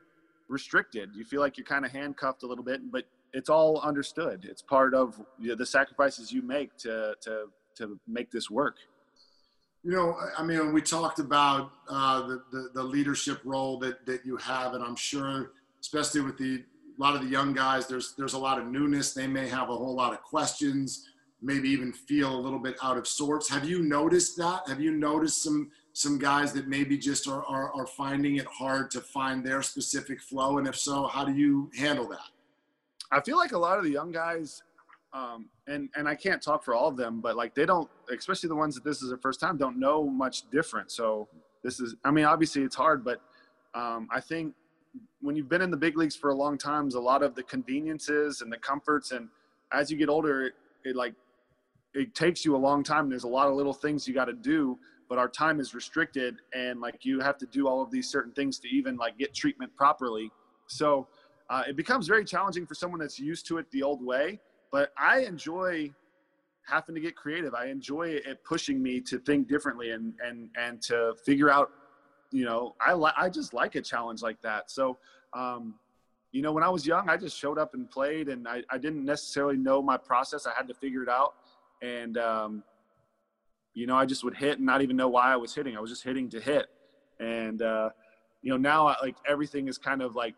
restricted. 0.49 1.11
You 1.15 1.25
feel 1.25 1.41
like 1.41 1.57
you're 1.59 1.67
kind 1.67 1.85
of 1.85 1.93
handcuffed 1.93 2.43
a 2.43 2.47
little 2.47 2.65
bit 2.65 2.81
but 2.91 3.05
it's 3.33 3.51
all 3.51 3.81
understood. 3.81 4.47
It's 4.49 4.63
part 4.63 4.95
of 4.95 5.21
the 5.39 5.67
sacrifices 5.67 6.33
you 6.33 6.43
make 6.43 6.77
to 6.79 7.15
to 7.23 7.47
to 7.77 7.99
make 8.07 8.31
this 8.31 8.51
work 8.51 8.77
You 9.87 9.93
know, 9.93 10.17
I 10.37 10.43
mean, 10.43 10.73
we 10.73 10.83
talked 10.83 11.21
about 11.21 11.71
uh, 11.89 12.27
the, 12.27 12.43
the, 12.51 12.71
the 12.75 12.83
leadership 12.83 13.41
role 13.45 13.79
that 13.79 14.05
that 14.05 14.27
you 14.27 14.37
have, 14.39 14.75
and 14.75 14.83
I'm 14.83 14.97
sure, 14.97 15.53
especially 15.81 16.23
with 16.23 16.37
the 16.37 16.65
a 16.99 17.01
lot 17.01 17.15
of 17.15 17.23
the 17.23 17.29
young 17.29 17.53
guys, 17.53 17.87
there's 17.87 18.15
there's 18.19 18.33
a 18.33 18.39
lot 18.39 18.59
of 18.59 18.67
newness. 18.67 19.15
They 19.15 19.29
may 19.29 19.47
have 19.47 19.71
a 19.71 19.77
whole 19.77 19.95
lot 19.95 20.13
of 20.13 20.23
questions, 20.23 21.09
maybe 21.41 21.69
even 21.69 21.93
feel 21.93 22.35
a 22.35 22.41
little 22.41 22.59
bit 22.59 22.75
out 22.83 22.97
of 22.97 23.07
sorts. 23.07 23.49
Have 23.49 23.65
you 23.65 23.81
noticed 23.81 24.37
that? 24.39 24.63
Have 24.67 24.81
you 24.81 24.91
noticed 24.91 25.45
some 25.45 25.71
some 25.93 26.19
guys 26.19 26.53
that 26.55 26.67
maybe 26.67 26.99
just 26.99 27.29
are, 27.29 27.45
are, 27.45 27.73
are 27.73 27.87
finding 27.87 28.37
it 28.37 28.47
hard 28.47 28.91
to 28.91 29.01
find 29.01 29.47
their 29.47 29.63
specific 29.63 30.21
flow? 30.21 30.59
And 30.59 30.67
if 30.67 30.75
so, 30.75 31.07
how 31.07 31.25
do 31.25 31.33
you 31.33 31.71
handle 31.79 32.09
that? 32.09 32.29
I 33.13 33.21
feel 33.21 33.37
like 33.37 33.53
a 33.53 33.59
lot 33.59 33.79
of 33.79 33.85
the 33.85 33.91
young 33.91 34.11
guys 34.11 34.65
um, 35.13 35.49
and 35.67 35.89
and 35.97 36.09
I 36.09 36.15
can't 36.15 36.43
talk 36.43 36.65
for 36.65 36.75
all 36.75 36.89
of 36.89 36.97
them, 36.97 37.21
but 37.21 37.37
like 37.37 37.55
they 37.55 37.67
don't, 37.67 37.89
especially 38.17 38.49
the 38.49 38.57
ones 38.57 38.75
that 38.75 38.85
this 38.85 39.03
is 39.03 39.09
their 39.09 39.19
first 39.19 39.41
time, 39.41 39.57
don't 39.57 39.79
know 39.79 40.05
much 40.05 40.51
different. 40.51 40.91
So 40.91 41.29
this 41.63 41.81
is, 41.81 41.95
I 42.05 42.11
mean, 42.11 42.25
obviously 42.25 42.63
it's 42.63 42.77
hard, 42.77 43.05
but 43.05 43.21
um, 43.75 44.09
I 44.13 44.21
think 44.21 44.55
when 45.21 45.37
you've 45.37 45.49
been 45.49 45.63
in 45.63 45.71
the 45.71 45.77
big 45.77 45.97
leagues 45.97 46.17
for 46.17 46.31
a 46.31 46.35
long 46.35 46.59
time, 46.59 46.89
a 46.95 46.99
lot 46.99 47.23
of 47.23 47.35
the 47.35 47.43
conveniences 47.43 48.41
and 48.41 48.53
the 48.53 48.59
comforts, 48.59 49.13
and 49.13 49.29
as 49.73 49.91
you 49.91 49.97
get 49.97 50.09
older, 50.09 50.47
it, 50.47 50.55
it 50.85 50.97
like 50.97 51.15
it 51.95 52.15
takes 52.15 52.45
you 52.45 52.55
a 52.55 52.59
long 52.59 52.83
time. 52.83 53.09
There's 53.09 53.25
a 53.25 53.29
lot 53.29 53.49
of 53.49 53.55
little 53.55 53.73
things 53.73 54.07
you 54.07 54.15
got 54.15 54.27
to 54.27 54.35
do, 54.35 54.79
but 55.09 55.19
our 55.19 55.29
time 55.29 55.61
is 55.61 55.75
restricted, 55.75 56.37
and 56.55 56.81
like 56.81 57.05
you 57.05 57.21
have 57.21 57.39
to 57.39 57.47
do 57.47 57.69
all 57.69 57.81
of 57.81 57.91
these 57.91 58.09
certain 58.09 58.33
things 58.33 58.59
to 58.61 58.69
even 58.69 58.97
like 58.97 59.19
get 59.19 59.35
treatment 59.35 59.75
properly. 59.77 60.31
So 60.67 61.09
uh, 61.49 61.63
it 61.69 61.77
becomes 61.77 62.07
very 62.07 62.25
challenging 62.25 62.67
for 62.67 62.75
someone 62.75 63.01
that's 63.01 63.19
used 63.19 63.47
to 63.47 63.59
it 63.59 63.71
the 63.71 63.83
old 63.83 64.05
way 64.05 64.41
but 64.73 64.93
I 64.99 65.21
enjoy 65.21 65.91
having 66.67 66.95
to 66.95 67.01
get 67.01 67.17
creative. 67.17 67.55
I 67.55 67.67
enjoy 67.67 68.09
it 68.09 68.45
pushing 68.45 68.83
me 68.83 69.01
to 69.03 69.19
think 69.19 69.49
differently 69.49 69.93
and 69.93 70.15
and 70.25 70.49
and 70.59 70.83
to 70.83 71.15
figure 71.25 71.51
out. 71.51 71.71
You 72.33 72.45
know, 72.45 72.75
I 72.81 72.93
like 72.93 73.15
I 73.17 73.29
just 73.29 73.55
like 73.55 73.77
a 73.77 73.81
challenge 73.81 74.21
like 74.21 74.43
that. 74.43 74.71
So, 74.71 74.99
um, 75.33 75.75
you 76.33 76.43
know, 76.43 76.53
when 76.53 76.65
I 76.65 76.69
was 76.69 76.85
young, 76.85 77.09
I 77.09 77.17
just 77.17 77.39
showed 77.39 77.57
up 77.57 77.75
and 77.75 77.89
played, 77.89 78.29
and 78.29 78.49
I, 78.49 78.63
I 78.69 78.79
didn't 78.79 79.05
necessarily 79.05 79.57
know 79.57 79.81
my 79.81 79.97
process. 79.97 80.47
I 80.47 80.53
had 80.55 80.67
to 80.69 80.75
figure 80.75 81.03
it 81.03 81.09
out, 81.09 81.35
and 81.83 82.19
um, 82.19 82.63
you 83.75 83.87
know, 83.87 83.97
I 83.97 84.07
just 84.07 84.25
would 84.25 84.35
hit 84.35 84.57
and 84.59 84.67
not 84.67 84.83
even 84.83 84.97
know 84.97 85.09
why 85.09 85.33
I 85.33 85.37
was 85.37 85.55
hitting. 85.55 85.77
I 85.77 85.81
was 85.81 85.91
just 85.91 86.03
hitting 86.03 86.29
to 86.31 86.41
hit, 86.41 86.67
and 87.21 87.63
uh, 87.63 87.91
you 88.43 88.51
know, 88.51 88.57
now 88.57 88.89
I, 88.89 88.97
like 89.03 89.17
everything 89.27 89.69
is 89.69 89.79
kind 89.79 90.03
of 90.03 90.17
like 90.17 90.35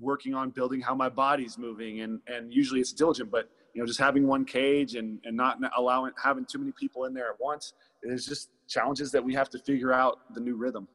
working 0.00 0.34
on 0.34 0.50
building 0.50 0.80
how 0.80 0.94
my 0.94 1.08
body's 1.08 1.58
moving 1.58 2.00
and 2.00 2.20
and 2.26 2.52
usually 2.52 2.80
it's 2.80 2.92
diligent 2.92 3.30
but 3.30 3.48
you 3.74 3.80
know 3.80 3.86
just 3.86 3.98
having 3.98 4.26
one 4.26 4.44
cage 4.44 4.94
and 4.94 5.18
and 5.24 5.36
not 5.36 5.58
allowing 5.76 6.12
having 6.22 6.44
too 6.44 6.58
many 6.58 6.72
people 6.72 7.04
in 7.04 7.14
there 7.14 7.28
at 7.28 7.40
once 7.40 7.72
is 8.02 8.26
just 8.26 8.50
challenges 8.68 9.10
that 9.12 9.24
we 9.24 9.34
have 9.34 9.48
to 9.50 9.58
figure 9.58 9.92
out 9.92 10.18
the 10.34 10.40
new 10.40 10.56
rhythm. 10.56 10.86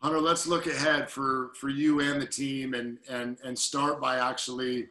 Hunter 0.00 0.20
let's 0.20 0.46
look 0.46 0.66
ahead 0.66 1.10
for 1.10 1.50
for 1.54 1.68
you 1.68 2.00
and 2.00 2.22
the 2.22 2.26
team 2.26 2.74
and 2.74 2.98
and 3.08 3.36
and 3.44 3.58
start 3.58 4.00
by 4.00 4.18
actually 4.18 4.86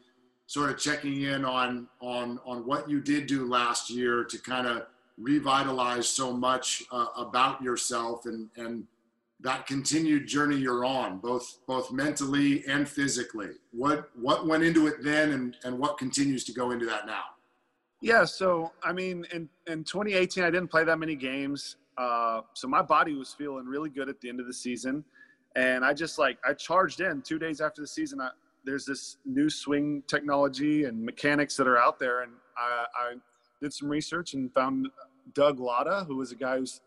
sort 0.48 0.70
of 0.70 0.78
checking 0.78 1.22
in 1.22 1.46
on 1.46 1.88
on 2.02 2.40
on 2.46 2.66
what 2.66 2.90
you 2.90 3.00
did 3.00 3.26
do 3.26 3.46
last 3.48 3.90
year 3.90 4.24
to 4.26 4.38
kind 4.38 4.68
of 4.68 4.86
revitalize 5.18 6.08
so 6.08 6.32
much 6.34 6.84
uh, 6.92 7.08
about 7.16 7.62
yourself 7.62 8.26
and 8.26 8.50
and 8.58 8.86
that 9.42 9.68
continued 9.68 10.28
journey 10.28 10.58
you're 10.58 10.84
on, 10.84 11.20
both 11.20 11.60
both 11.68 11.92
mentally 11.92 12.66
and 12.68 12.88
physically. 12.88 13.50
What 13.72 14.10
what 14.16 14.48
went 14.48 14.64
into 14.64 14.88
it 14.88 15.04
then, 15.04 15.32
and 15.32 15.56
and 15.64 15.78
what 15.78 15.98
continues 15.98 16.44
to 16.46 16.54
go 16.54 16.72
into 16.72 16.86
that 16.88 17.06
now? 17.06 17.24
Yeah, 18.02 18.26
so 18.26 18.72
I 18.84 18.94
mean, 18.94 19.26
in 19.34 19.50
in 19.68 19.84
2018, 19.84 20.44
I 20.44 20.50
didn't 20.50 20.70
play 20.70 20.84
that 20.84 20.98
many 20.98 21.16
games, 21.16 21.78
uh, 21.98 22.42
so 22.54 22.68
my 22.68 22.82
body 22.82 23.14
was 23.14 23.34
feeling 23.34 23.66
really 23.66 23.90
good 23.90 24.10
at 24.10 24.20
the 24.22 24.30
end 24.30 24.40
of 24.40 24.48
the 24.48 24.54
season, 24.54 25.04
and 25.56 25.86
I 25.86 25.94
just 25.94 26.18
like 26.18 26.38
I 26.48 26.54
charged 26.54 27.02
in 27.02 27.22
two 27.22 27.38
days 27.38 27.62
after 27.62 27.82
the 27.82 27.88
season. 27.88 28.20
I, 28.22 28.30
there's 28.66 28.86
this 28.86 29.18
new 29.26 29.50
swing 29.50 30.04
technology 30.08 30.86
and 30.86 31.02
mechanics 31.02 31.56
that 31.58 31.68
are 31.68 31.78
out 31.78 32.00
there, 32.00 32.24
and 32.24 32.34
I, 32.58 32.86
I 33.00 33.14
did 33.62 33.72
some 33.72 33.88
research 33.88 34.34
and 34.34 34.54
found 34.54 34.90
Doug 35.34 35.60
Latta, 35.60 36.06
who 36.08 36.18
was 36.18 36.32
a 36.32 36.36
guy 36.36 36.58
who's 36.58 36.82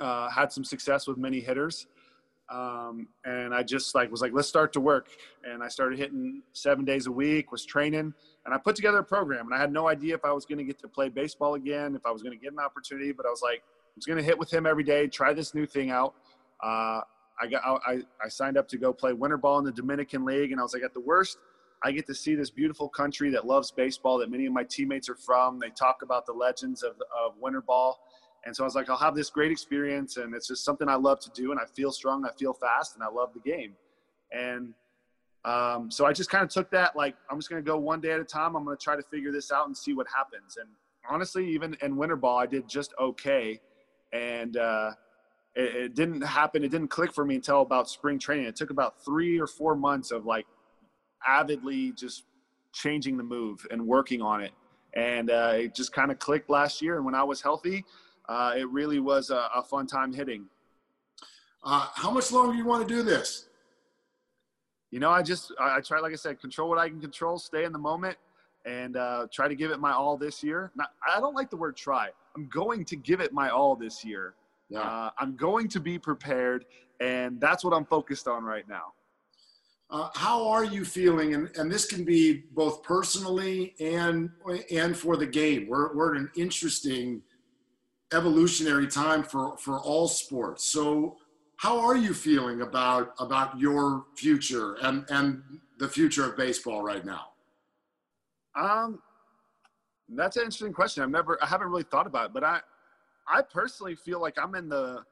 uh, 0.00 0.28
had 0.30 0.52
some 0.52 0.64
success 0.64 1.06
with 1.06 1.18
many 1.18 1.40
hitters. 1.40 1.86
Um, 2.48 3.08
and 3.24 3.52
I 3.52 3.64
just 3.64 3.94
like 3.94 4.10
was 4.10 4.20
like, 4.20 4.32
let's 4.32 4.48
start 4.48 4.72
to 4.74 4.80
work. 4.80 5.08
And 5.44 5.62
I 5.62 5.68
started 5.68 5.98
hitting 5.98 6.42
seven 6.52 6.84
days 6.84 7.06
a 7.06 7.12
week, 7.12 7.50
was 7.50 7.64
training, 7.64 8.14
and 8.44 8.54
I 8.54 8.58
put 8.58 8.76
together 8.76 8.98
a 8.98 9.04
program. 9.04 9.46
And 9.46 9.54
I 9.54 9.58
had 9.58 9.72
no 9.72 9.88
idea 9.88 10.14
if 10.14 10.24
I 10.24 10.32
was 10.32 10.46
going 10.46 10.58
to 10.58 10.64
get 10.64 10.78
to 10.80 10.88
play 10.88 11.08
baseball 11.08 11.54
again, 11.54 11.96
if 11.96 12.06
I 12.06 12.12
was 12.12 12.22
going 12.22 12.38
to 12.38 12.42
get 12.42 12.52
an 12.52 12.60
opportunity. 12.60 13.10
But 13.12 13.26
I 13.26 13.30
was 13.30 13.42
like, 13.42 13.62
I 13.64 13.96
was 13.96 14.06
going 14.06 14.18
to 14.18 14.24
hit 14.24 14.38
with 14.38 14.52
him 14.52 14.64
every 14.64 14.84
day, 14.84 15.08
try 15.08 15.32
this 15.32 15.54
new 15.54 15.66
thing 15.66 15.90
out. 15.90 16.14
Uh, 16.62 17.00
I 17.38 17.46
got 17.50 17.62
I, 17.64 18.02
I 18.24 18.28
signed 18.28 18.56
up 18.56 18.68
to 18.68 18.78
go 18.78 18.92
play 18.92 19.12
winter 19.12 19.36
ball 19.36 19.58
in 19.58 19.64
the 19.64 19.72
Dominican 19.72 20.24
League, 20.24 20.52
and 20.52 20.60
I 20.60 20.62
was 20.62 20.72
like, 20.72 20.84
at 20.84 20.94
the 20.94 21.00
worst, 21.00 21.38
I 21.84 21.92
get 21.92 22.06
to 22.06 22.14
see 22.14 22.34
this 22.34 22.50
beautiful 22.50 22.88
country 22.88 23.30
that 23.30 23.46
loves 23.46 23.70
baseball 23.70 24.18
that 24.18 24.30
many 24.30 24.46
of 24.46 24.52
my 24.52 24.64
teammates 24.64 25.08
are 25.08 25.16
from. 25.16 25.58
They 25.58 25.70
talk 25.70 26.02
about 26.02 26.24
the 26.26 26.32
legends 26.32 26.82
of, 26.82 26.92
of 26.92 27.34
winter 27.40 27.60
ball 27.60 28.00
and 28.44 28.54
so 28.54 28.62
I 28.62 28.66
was 28.66 28.74
like, 28.74 28.88
I'll 28.88 28.96
have 28.96 29.14
this 29.14 29.30
great 29.30 29.50
experience, 29.50 30.16
and 30.16 30.34
it's 30.34 30.48
just 30.48 30.64
something 30.64 30.88
I 30.88 30.94
love 30.94 31.20
to 31.20 31.30
do, 31.34 31.50
and 31.50 31.60
I 31.60 31.64
feel 31.74 31.90
strong, 31.90 32.24
I 32.24 32.30
feel 32.38 32.52
fast, 32.52 32.94
and 32.94 33.02
I 33.02 33.08
love 33.08 33.30
the 33.34 33.40
game. 33.40 33.74
And 34.32 34.74
um, 35.44 35.90
so 35.90 36.06
I 36.06 36.12
just 36.12 36.28
kind 36.28 36.42
of 36.42 36.50
took 36.50 36.70
that 36.72 36.96
like 36.96 37.14
I'm 37.30 37.38
just 37.38 37.48
going 37.48 37.62
to 37.62 37.66
go 37.66 37.78
one 37.78 38.00
day 38.00 38.10
at 38.10 38.20
a 38.20 38.24
time. 38.24 38.56
I'm 38.56 38.64
going 38.64 38.76
to 38.76 38.82
try 38.82 38.96
to 38.96 39.02
figure 39.02 39.30
this 39.30 39.52
out 39.52 39.66
and 39.66 39.76
see 39.76 39.94
what 39.94 40.06
happens. 40.14 40.56
And 40.56 40.68
honestly, 41.08 41.48
even 41.48 41.76
in 41.82 41.96
winter 41.96 42.16
ball, 42.16 42.38
I 42.38 42.46
did 42.46 42.68
just 42.68 42.92
okay, 43.00 43.60
and 44.12 44.56
uh, 44.56 44.90
it, 45.54 45.74
it 45.74 45.94
didn't 45.94 46.22
happen. 46.22 46.64
It 46.64 46.70
didn't 46.70 46.88
click 46.88 47.12
for 47.12 47.24
me 47.24 47.36
until 47.36 47.62
about 47.62 47.88
spring 47.88 48.18
training. 48.18 48.46
It 48.46 48.56
took 48.56 48.70
about 48.70 49.04
three 49.04 49.40
or 49.40 49.46
four 49.46 49.74
months 49.74 50.10
of 50.10 50.26
like 50.26 50.46
avidly 51.26 51.92
just 51.92 52.24
changing 52.72 53.16
the 53.16 53.22
move 53.22 53.66
and 53.70 53.86
working 53.86 54.20
on 54.22 54.42
it. 54.42 54.52
And 54.94 55.30
uh, 55.30 55.52
it 55.56 55.74
just 55.74 55.92
kind 55.92 56.10
of 56.10 56.18
clicked 56.18 56.48
last 56.50 56.80
year. 56.80 56.96
And 56.96 57.04
when 57.04 57.14
I 57.14 57.22
was 57.22 57.40
healthy, 57.40 57.84
uh, 58.28 58.54
it 58.56 58.68
really 58.70 59.00
was 59.00 59.30
a, 59.30 59.48
a 59.54 59.62
fun 59.62 59.86
time 59.86 60.12
hitting. 60.12 60.46
Uh, 61.64 61.86
how 61.94 62.10
much 62.10 62.30
longer 62.32 62.52
do 62.52 62.58
you 62.58 62.64
want 62.64 62.86
to 62.86 62.94
do 62.94 63.02
this? 63.02 63.48
You 64.90 65.00
know, 65.00 65.10
I 65.10 65.22
just 65.22 65.52
I, 65.58 65.76
I 65.76 65.80
try, 65.80 65.98
like 66.00 66.12
I 66.12 66.16
said, 66.16 66.40
control 66.40 66.68
what 66.68 66.78
I 66.78 66.88
can 66.88 67.00
control, 67.00 67.38
stay 67.38 67.64
in 67.64 67.72
the 67.72 67.78
moment, 67.78 68.16
and 68.64 68.96
uh, 68.96 69.26
try 69.32 69.48
to 69.48 69.54
give 69.54 69.70
it 69.70 69.80
my 69.80 69.92
all 69.92 70.16
this 70.16 70.42
year. 70.42 70.70
Now, 70.76 70.86
I 71.06 71.20
don't 71.20 71.34
like 71.34 71.50
the 71.50 71.56
word 71.56 71.76
try. 71.76 72.10
I'm 72.36 72.48
going 72.48 72.84
to 72.84 72.96
give 72.96 73.20
it 73.20 73.32
my 73.32 73.50
all 73.50 73.74
this 73.76 74.04
year. 74.04 74.34
Yeah. 74.68 74.80
Uh, 74.80 75.10
I'm 75.18 75.36
going 75.36 75.68
to 75.68 75.80
be 75.80 75.98
prepared, 75.98 76.64
and 77.00 77.40
that's 77.40 77.64
what 77.64 77.72
I'm 77.72 77.84
focused 77.84 78.28
on 78.28 78.44
right 78.44 78.68
now. 78.68 78.92
Uh, 79.88 80.08
how 80.14 80.48
are 80.48 80.64
you 80.64 80.84
feeling? 80.84 81.34
And, 81.34 81.48
and 81.56 81.70
this 81.70 81.86
can 81.86 82.04
be 82.04 82.44
both 82.54 82.82
personally 82.82 83.74
and 83.78 84.30
and 84.72 84.96
for 84.96 85.16
the 85.16 85.26
game. 85.26 85.68
We're, 85.68 85.94
we're 85.94 86.16
at 86.16 86.20
an 86.20 86.30
interesting 86.36 87.22
evolutionary 88.12 88.86
time 88.86 89.22
for 89.22 89.56
for 89.58 89.78
all 89.80 90.08
sports. 90.08 90.64
So 90.64 91.16
how 91.56 91.78
are 91.78 91.96
you 91.96 92.14
feeling 92.14 92.60
about 92.62 93.14
about 93.18 93.58
your 93.58 94.04
future 94.16 94.74
and 94.82 95.04
and 95.08 95.42
the 95.78 95.88
future 95.88 96.24
of 96.24 96.36
baseball 96.36 96.82
right 96.82 97.04
now? 97.04 97.28
Um, 98.56 99.00
that's 100.08 100.36
an 100.36 100.44
interesting 100.44 100.72
question. 100.72 101.02
I've 101.02 101.10
never, 101.10 101.38
I 101.42 101.46
haven't 101.46 101.68
really 101.68 101.82
thought 101.82 102.06
about 102.06 102.26
it, 102.26 102.32
but 102.32 102.44
I, 102.44 102.60
I 103.28 103.42
personally 103.42 103.94
feel 103.94 104.20
like 104.20 104.38
I'm 104.42 104.54
in 104.54 104.68
the, 104.68 105.02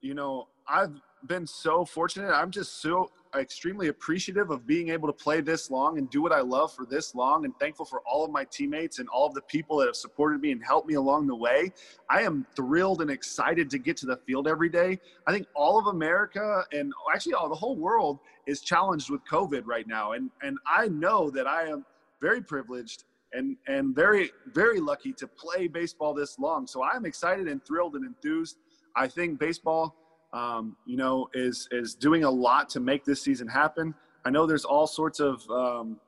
you 0.00 0.14
know, 0.14 0.48
I've 0.68 0.92
been 1.26 1.46
so 1.46 1.84
fortunate. 1.84 2.32
I'm 2.32 2.50
just 2.50 2.80
so 2.80 3.10
extremely 3.36 3.88
appreciative 3.88 4.50
of 4.50 4.66
being 4.66 4.88
able 4.88 5.08
to 5.08 5.12
play 5.12 5.40
this 5.40 5.70
long 5.70 5.98
and 5.98 6.08
do 6.10 6.22
what 6.22 6.32
I 6.32 6.40
love 6.40 6.72
for 6.72 6.86
this 6.86 7.14
long 7.14 7.44
and 7.44 7.54
thankful 7.58 7.84
for 7.84 8.00
all 8.06 8.24
of 8.24 8.30
my 8.30 8.44
teammates 8.44 8.98
and 8.98 9.08
all 9.08 9.26
of 9.26 9.34
the 9.34 9.42
people 9.42 9.76
that 9.78 9.86
have 9.86 9.96
supported 9.96 10.40
me 10.40 10.52
and 10.52 10.64
helped 10.64 10.88
me 10.88 10.94
along 10.94 11.26
the 11.26 11.34
way. 11.34 11.72
I 12.10 12.22
am 12.22 12.46
thrilled 12.56 13.02
and 13.02 13.10
excited 13.10 13.70
to 13.70 13.78
get 13.78 13.96
to 13.98 14.06
the 14.06 14.16
field 14.26 14.48
every 14.48 14.68
day. 14.68 14.98
I 15.26 15.32
think 15.32 15.46
all 15.54 15.78
of 15.78 15.86
America 15.86 16.64
and 16.72 16.92
actually 17.14 17.34
all 17.34 17.48
the 17.48 17.54
whole 17.54 17.76
world 17.76 18.18
is 18.46 18.60
challenged 18.60 19.10
with 19.10 19.20
COVID 19.24 19.62
right 19.66 19.86
now. 19.86 20.12
And 20.12 20.30
and 20.42 20.58
I 20.66 20.88
know 20.88 21.30
that 21.30 21.46
I 21.46 21.64
am 21.64 21.84
very 22.20 22.42
privileged 22.42 23.04
and 23.32 23.56
and 23.66 23.94
very 23.94 24.30
very 24.54 24.80
lucky 24.80 25.12
to 25.14 25.26
play 25.26 25.68
baseball 25.68 26.14
this 26.14 26.38
long. 26.38 26.66
So 26.66 26.82
I'm 26.82 27.04
excited 27.04 27.48
and 27.48 27.64
thrilled 27.64 27.94
and 27.94 28.04
enthused. 28.04 28.58
I 28.96 29.06
think 29.06 29.38
baseball 29.38 29.94
um, 30.32 30.76
you 30.86 30.96
know, 30.96 31.28
is 31.34 31.68
is 31.70 31.94
doing 31.94 32.24
a 32.24 32.30
lot 32.30 32.68
to 32.70 32.80
make 32.80 33.04
this 33.04 33.22
season 33.22 33.48
happen. 33.48 33.94
I 34.24 34.30
know 34.30 34.46
there's 34.46 34.64
all 34.64 34.86
sorts 34.86 35.20
of, 35.20 35.48
um, 35.50 35.98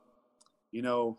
you 0.73 0.83
know, 0.83 1.17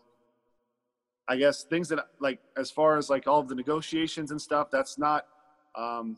I 1.28 1.36
guess 1.36 1.64
things 1.64 1.88
that 1.88 1.98
like 2.20 2.40
as 2.56 2.70
far 2.70 2.98
as 2.98 3.10
like 3.10 3.26
all 3.26 3.40
of 3.40 3.48
the 3.48 3.54
negotiations 3.54 4.30
and 4.30 4.40
stuff. 4.40 4.68
That's 4.70 4.98
not, 4.98 5.26
um, 5.74 6.16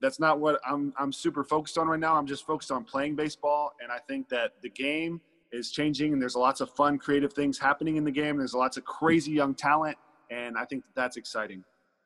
that's 0.00 0.18
not 0.18 0.40
what 0.40 0.60
I'm 0.66 0.92
I'm 0.98 1.12
super 1.12 1.44
focused 1.44 1.78
on 1.78 1.88
right 1.88 2.00
now. 2.00 2.16
I'm 2.16 2.26
just 2.26 2.46
focused 2.46 2.70
on 2.70 2.84
playing 2.84 3.16
baseball, 3.16 3.72
and 3.82 3.90
I 3.92 3.98
think 4.08 4.28
that 4.30 4.52
the 4.62 4.70
game 4.70 5.20
is 5.52 5.70
changing, 5.70 6.12
and 6.12 6.20
there's 6.20 6.36
lots 6.36 6.60
of 6.60 6.70
fun, 6.70 6.98
creative 6.98 7.32
things 7.32 7.58
happening 7.58 7.96
in 7.96 8.04
the 8.04 8.10
game. 8.10 8.36
There's 8.36 8.54
lots 8.54 8.76
of 8.76 8.84
crazy 8.84 9.32
young 9.32 9.54
talent, 9.54 9.96
and 10.30 10.56
I 10.56 10.64
think 10.64 10.82
that 10.84 10.94
that's 10.94 11.16
exciting. 11.16 11.64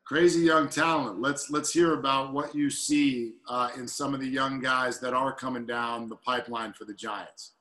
Crazy 0.09 0.40
young 0.40 0.71
talent. 0.71 1.21
Let's 1.21 1.51
let's 1.51 1.71
hear 1.71 1.92
about 1.92 2.33
what 2.33 2.55
you 2.55 2.71
see 2.71 3.35
uh, 3.47 3.68
in 3.77 3.87
some 3.87 4.14
of 4.14 4.21
the 4.21 4.27
young 4.27 4.59
guys 4.59 4.99
that 5.01 5.12
are 5.12 5.35
coming 5.35 5.66
down 5.66 6.09
the 6.09 6.16
pipeline 6.16 6.73
for 6.73 6.87
the 6.87 6.94
Giants. 6.94 7.53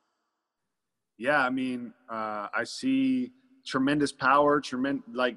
Yeah, 1.17 1.39
I 1.39 1.49
mean, 1.49 1.93
uh, 2.10 2.47
I 2.55 2.63
see 2.63 3.33
tremendous 3.65 4.13
power. 4.13 4.62
Tremendous, 4.62 5.03
like 5.13 5.36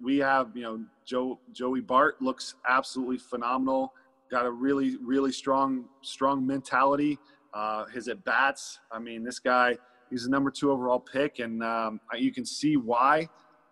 we 0.00 0.16
have, 0.18 0.56
you 0.56 0.62
know, 0.62 0.84
Joe 1.04 1.38
Joey 1.52 1.82
Bart 1.82 2.22
looks 2.22 2.54
absolutely 2.66 3.18
phenomenal. 3.18 3.92
Got 4.30 4.46
a 4.46 4.50
really 4.50 4.96
really 5.04 5.32
strong 5.32 5.84
strong 6.00 6.46
mentality. 6.46 7.18
Uh, 7.52 7.84
his 7.86 8.08
at 8.08 8.24
bats. 8.24 8.78
I 8.90 8.98
mean, 8.98 9.22
this 9.22 9.38
guy. 9.38 9.76
He's 10.08 10.24
a 10.24 10.30
number 10.30 10.52
two 10.52 10.70
overall 10.70 11.00
pick, 11.00 11.40
and 11.40 11.62
um, 11.64 12.00
you 12.16 12.32
can 12.32 12.46
see 12.46 12.78
why. 12.78 13.28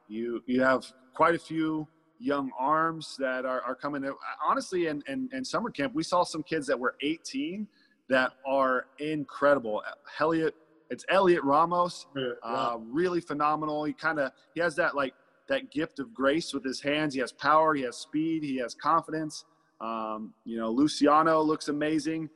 You 0.06 0.42
you 0.46 0.60
have 0.60 0.84
quite 1.14 1.34
a 1.34 1.38
few 1.38 1.86
young 2.24 2.50
arms 2.58 3.16
that 3.18 3.44
are, 3.44 3.60
are 3.60 3.74
coming. 3.74 4.04
Honestly, 4.44 4.86
in, 4.86 5.02
in, 5.06 5.28
in 5.32 5.44
summer 5.44 5.70
camp, 5.70 5.94
we 5.94 6.02
saw 6.02 6.24
some 6.24 6.42
kids 6.42 6.66
that 6.66 6.78
were 6.78 6.94
18 7.02 7.66
that 8.08 8.32
are 8.46 8.86
incredible. 8.98 9.82
Heliot, 10.18 10.52
it's 10.90 11.04
Heliot 11.10 11.42
Ramos, 11.42 12.06
uh, 12.42 12.76
really 12.78 13.20
phenomenal. 13.20 13.84
He 13.84 13.92
kind 13.92 14.18
of 14.18 14.32
he 14.54 14.60
has 14.60 14.74
that 14.76 14.94
like 14.94 15.14
that 15.48 15.70
gift 15.70 15.98
of 15.98 16.14
grace 16.14 16.54
with 16.54 16.64
his 16.64 16.80
hands. 16.80 17.14
He 17.14 17.20
has 17.20 17.32
power, 17.32 17.74
he 17.74 17.82
has 17.82 17.96
speed, 17.96 18.42
he 18.42 18.56
has 18.58 18.74
confidence. 18.74 19.44
Um, 19.80 20.32
you 20.44 20.56
know, 20.56 20.70
Luciano 20.70 21.42
looks 21.42 21.68
amazing. 21.68 22.30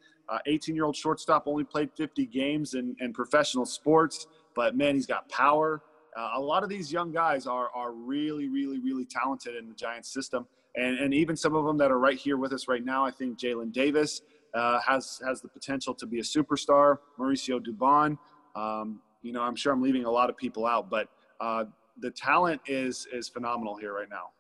18 0.46 0.74
uh, 0.74 0.74
year 0.74 0.85
old 0.85 0.96
shortstop 0.96 1.44
only 1.46 1.64
played 1.64 1.90
50 1.96 2.27
games 2.27 2.74
in, 2.74 2.94
in 3.01 3.14
professional 3.14 3.64
sports, 3.64 4.27
but 4.55 4.77
man, 4.77 4.94
he's 4.94 5.07
got 5.07 5.27
power. 5.31 5.83
Uh, 6.18 6.31
a 6.35 6.40
lot 6.40 6.64
of 6.64 6.68
these 6.68 6.92
young 6.92 7.12
guys 7.12 7.46
are 7.46 7.70
are 7.74 7.92
really, 7.92 8.48
really, 8.48 8.81
really 8.81 9.04
talented 9.04 9.54
in 9.54 9.68
the 9.68 9.74
Giants 9.74 10.12
system, 10.12 10.46
and 10.74 10.98
and 10.98 11.14
even 11.14 11.37
some 11.37 11.54
of 11.54 11.64
them 11.64 11.78
that 11.78 11.92
are 11.92 11.98
right 11.98 12.18
here 12.18 12.37
with 12.37 12.52
us 12.52 12.66
right 12.66 12.85
now. 12.85 13.04
I 13.04 13.12
think 13.12 13.38
Jaylin 13.38 13.72
Davis 13.72 14.22
uh, 14.52 14.81
has 14.81 15.20
has 15.24 15.40
the 15.40 15.48
potential 15.48 15.94
to 15.94 16.07
be 16.07 16.18
a 16.18 16.22
superstar. 16.22 16.98
Mauricio 17.20 17.61
Dubon. 17.64 18.18
Um, 18.57 19.00
you 19.22 19.33
know, 19.33 19.42
I'm 19.42 19.54
sure 19.54 19.72
I'm 19.72 19.81
leaving 19.81 20.07
a 20.07 20.11
lot 20.11 20.28
of 20.28 20.37
people 20.37 20.66
out, 20.66 20.90
but 20.90 21.09
uh, 21.40 21.66
the 22.00 22.11
talent 22.11 22.61
is 22.66 23.07
is 23.12 23.28
phenomenal 23.28 23.76
here 23.76 23.94
right 23.94 24.11
now. 24.11 24.31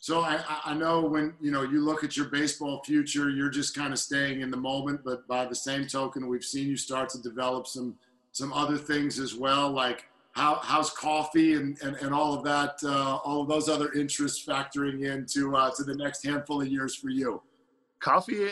So 0.00 0.20
I, 0.20 0.42
I 0.64 0.74
know 0.74 1.00
when 1.02 1.34
you 1.40 1.52
know 1.52 1.62
you 1.62 1.80
look 1.80 2.02
at 2.02 2.16
your 2.16 2.26
baseball 2.26 2.82
future, 2.82 3.30
you're 3.30 3.50
just 3.50 3.76
kind 3.76 3.92
of 3.92 4.00
staying 4.00 4.40
in 4.40 4.50
the 4.50 4.56
moment. 4.56 5.02
But 5.04 5.28
by 5.28 5.46
the 5.46 5.54
same 5.54 5.86
token, 5.86 6.26
we've 6.26 6.44
seen 6.44 6.66
you 6.66 6.76
start 6.76 7.08
to 7.10 7.22
develop 7.22 7.68
some 7.68 7.94
some 8.32 8.52
other 8.52 8.76
things 8.76 9.20
as 9.20 9.36
well, 9.36 9.70
like 9.70 10.06
how, 10.34 10.58
how's 10.62 10.90
coffee 10.90 11.54
and, 11.54 11.80
and, 11.82 11.96
and 11.96 12.12
all 12.12 12.34
of 12.34 12.42
that, 12.42 12.76
uh, 12.84 13.16
all 13.24 13.42
of 13.42 13.48
those 13.48 13.68
other 13.68 13.92
interests 13.92 14.44
factoring 14.44 15.04
into 15.04 15.56
uh, 15.56 15.70
to 15.76 15.84
the 15.84 15.94
next 15.94 16.24
handful 16.24 16.60
of 16.60 16.66
years 16.66 16.96
for 16.96 17.08
you? 17.08 17.40
Coffee, 18.00 18.48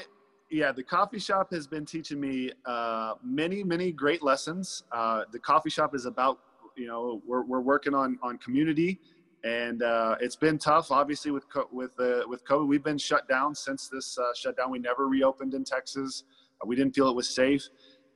yeah, 0.48 0.70
the 0.70 0.82
coffee 0.82 1.18
shop 1.18 1.52
has 1.52 1.66
been 1.66 1.84
teaching 1.84 2.20
me 2.20 2.52
uh, 2.66 3.14
many, 3.24 3.64
many 3.64 3.90
great 3.90 4.22
lessons. 4.22 4.84
Uh, 4.92 5.22
the 5.32 5.40
coffee 5.40 5.70
shop 5.70 5.92
is 5.94 6.06
about, 6.06 6.38
you 6.76 6.86
know, 6.86 7.20
we're, 7.26 7.42
we're 7.44 7.60
working 7.60 7.94
on, 7.94 8.16
on 8.22 8.38
community 8.38 9.00
and 9.44 9.82
uh, 9.82 10.14
it's 10.20 10.36
been 10.36 10.56
tough, 10.56 10.92
obviously, 10.92 11.32
with 11.32 11.44
with 11.72 11.90
uh, 11.98 12.20
with 12.28 12.44
COVID. 12.44 12.68
We've 12.68 12.84
been 12.84 12.96
shut 12.96 13.28
down 13.28 13.56
since 13.56 13.88
this 13.88 14.16
shutdown. 14.36 14.70
We 14.70 14.78
never 14.78 15.08
reopened 15.08 15.54
in 15.54 15.64
Texas. 15.64 16.22
we 16.64 16.76
didn't 16.76 16.94
feel 16.94 17.08
it 17.08 17.16
was 17.16 17.28
safe. 17.28 17.68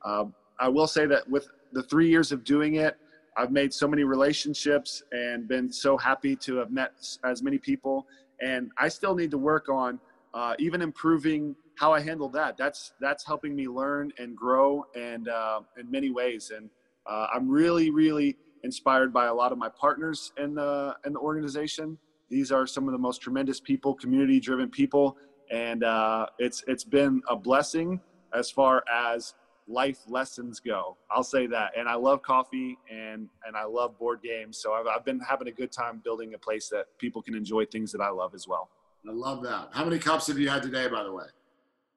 I 0.05 0.69
will 0.69 0.87
say 0.87 1.05
that 1.05 1.29
with 1.29 1.49
the 1.73 1.83
three 1.83 2.09
years 2.09 2.31
of 2.31 2.45
doing 2.45 2.75
it, 2.75 2.97
I've 3.37 3.51
made 3.51 3.71
so 3.71 3.87
many 3.87 4.03
relationships 4.03 5.03
and 5.11 5.47
been 5.47 5.71
so 5.71 5.95
happy 5.95 6.35
to 6.37 6.55
have 6.57 6.71
met 6.71 6.93
as 7.23 7.43
many 7.43 7.59
people. 7.59 8.07
And 8.41 8.71
I 8.77 8.87
still 8.87 9.15
need 9.15 9.29
to 9.31 9.37
work 9.37 9.69
on 9.69 9.99
uh, 10.33 10.55
even 10.57 10.81
improving 10.81 11.55
how 11.75 11.93
I 11.93 12.01
handle 12.01 12.29
that. 12.29 12.57
That's 12.57 12.93
that's 12.99 13.25
helping 13.25 13.55
me 13.55 13.67
learn 13.67 14.11
and 14.17 14.35
grow 14.35 14.85
and 14.95 15.27
uh, 15.29 15.61
in 15.79 15.89
many 15.89 16.09
ways. 16.09 16.51
And 16.55 16.69
uh, 17.05 17.27
I'm 17.33 17.47
really 17.47 17.91
really 17.91 18.37
inspired 18.63 19.13
by 19.13 19.27
a 19.27 19.33
lot 19.33 19.51
of 19.51 19.57
my 19.57 19.69
partners 19.69 20.33
in 20.37 20.55
the 20.55 20.95
in 21.05 21.13
the 21.13 21.19
organization. 21.19 21.97
These 22.29 22.51
are 22.51 22.65
some 22.67 22.87
of 22.87 22.91
the 22.91 22.97
most 22.97 23.21
tremendous 23.21 23.59
people, 23.59 23.93
community 23.93 24.39
driven 24.39 24.69
people, 24.69 25.17
and 25.51 25.83
uh, 25.83 26.25
it's 26.39 26.63
it's 26.67 26.83
been 26.83 27.21
a 27.29 27.35
blessing 27.35 28.01
as 28.33 28.49
far 28.49 28.83
as 28.91 29.35
life 29.67 29.99
lessons 30.07 30.59
go. 30.59 30.97
I'll 31.11 31.23
say 31.23 31.47
that. 31.47 31.71
And 31.77 31.87
I 31.87 31.95
love 31.95 32.21
coffee 32.21 32.77
and 32.89 33.29
and 33.45 33.55
I 33.55 33.65
love 33.65 33.97
board 33.99 34.21
games. 34.21 34.57
So 34.57 34.73
I've, 34.73 34.87
I've 34.87 35.05
been 35.05 35.19
having 35.19 35.47
a 35.47 35.51
good 35.51 35.71
time 35.71 36.01
building 36.03 36.33
a 36.33 36.37
place 36.37 36.69
that 36.69 36.85
people 36.97 37.21
can 37.21 37.35
enjoy 37.35 37.65
things 37.65 37.91
that 37.91 38.01
I 38.01 38.09
love 38.09 38.33
as 38.33 38.47
well. 38.47 38.69
I 39.07 39.11
love 39.11 39.43
that. 39.43 39.69
How 39.71 39.85
many 39.85 39.99
cups 39.99 40.27
have 40.27 40.37
you 40.37 40.49
had 40.49 40.63
today, 40.63 40.87
by 40.87 41.03
the 41.03 41.11
way? 41.11 41.25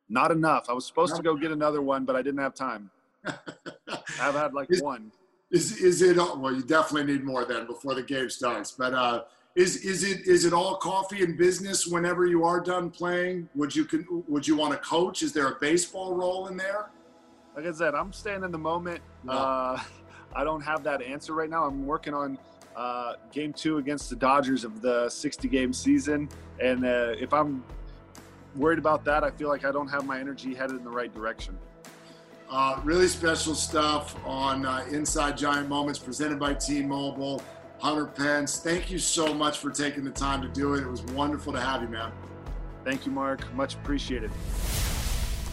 Not 0.08 0.30
enough. 0.32 0.66
I 0.68 0.72
was 0.72 0.86
supposed 0.86 1.16
to 1.16 1.22
go 1.22 1.36
get 1.36 1.52
another 1.52 1.80
one, 1.80 2.04
but 2.04 2.16
I 2.16 2.22
didn't 2.22 2.40
have 2.40 2.54
time. 2.54 2.90
I've 4.20 4.34
had 4.34 4.52
like 4.52 4.68
is, 4.70 4.82
one. 4.82 5.12
Is 5.50 5.78
is 5.78 6.02
it? 6.02 6.16
Well, 6.16 6.52
you 6.52 6.62
definitely 6.62 7.12
need 7.12 7.24
more 7.24 7.44
then 7.44 7.66
before 7.66 7.94
the 7.94 8.02
game 8.02 8.28
starts. 8.30 8.72
But 8.72 8.94
uh, 8.94 9.24
is 9.54 9.76
is 9.84 10.04
it 10.04 10.26
is 10.26 10.44
it 10.44 10.52
all 10.52 10.76
coffee 10.76 11.22
and 11.22 11.38
business? 11.38 11.86
Whenever 11.86 12.26
you 12.26 12.44
are 12.44 12.60
done 12.60 12.90
playing, 12.90 13.48
would 13.54 13.74
you 13.74 13.86
would 14.28 14.46
you 14.46 14.56
want 14.56 14.72
to 14.72 14.78
coach? 14.78 15.22
Is 15.22 15.32
there 15.32 15.48
a 15.48 15.56
baseball 15.60 16.14
role 16.14 16.48
in 16.48 16.56
there? 16.56 16.90
Like 17.56 17.66
I 17.66 17.72
said, 17.72 17.94
I'm 17.94 18.12
staying 18.12 18.44
in 18.44 18.52
the 18.52 18.58
moment. 18.58 19.00
Uh, 19.28 19.78
I 20.34 20.44
don't 20.44 20.60
have 20.60 20.84
that 20.84 21.02
answer 21.02 21.34
right 21.34 21.50
now. 21.50 21.64
I'm 21.64 21.86
working 21.86 22.14
on 22.14 22.38
uh, 22.76 23.14
game 23.32 23.52
two 23.52 23.78
against 23.78 24.10
the 24.10 24.16
Dodgers 24.16 24.64
of 24.64 24.80
the 24.80 25.08
60 25.08 25.48
game 25.48 25.72
season. 25.72 26.28
And 26.60 26.84
uh, 26.84 27.14
if 27.18 27.32
I'm 27.32 27.64
worried 28.54 28.78
about 28.78 29.04
that, 29.04 29.24
I 29.24 29.30
feel 29.30 29.48
like 29.48 29.64
I 29.64 29.72
don't 29.72 29.88
have 29.88 30.06
my 30.06 30.20
energy 30.20 30.54
headed 30.54 30.76
in 30.76 30.84
the 30.84 30.90
right 30.90 31.12
direction. 31.12 31.58
Uh, 32.48 32.80
really 32.82 33.06
special 33.06 33.54
stuff 33.54 34.16
on 34.26 34.66
uh, 34.66 34.84
Inside 34.90 35.36
Giant 35.36 35.68
Moments 35.68 35.98
presented 35.98 36.38
by 36.38 36.54
T 36.54 36.82
Mobile. 36.82 37.42
Hunter 37.78 38.06
Pence, 38.06 38.58
thank 38.58 38.90
you 38.90 38.98
so 38.98 39.32
much 39.32 39.58
for 39.58 39.70
taking 39.70 40.04
the 40.04 40.10
time 40.10 40.42
to 40.42 40.48
do 40.48 40.74
it. 40.74 40.82
It 40.82 40.88
was 40.88 41.02
wonderful 41.02 41.52
to 41.52 41.60
have 41.60 41.80
you, 41.80 41.88
man. 41.88 42.12
Thank 42.84 43.06
you, 43.06 43.12
Mark. 43.12 43.52
Much 43.54 43.74
appreciated. 43.74 44.30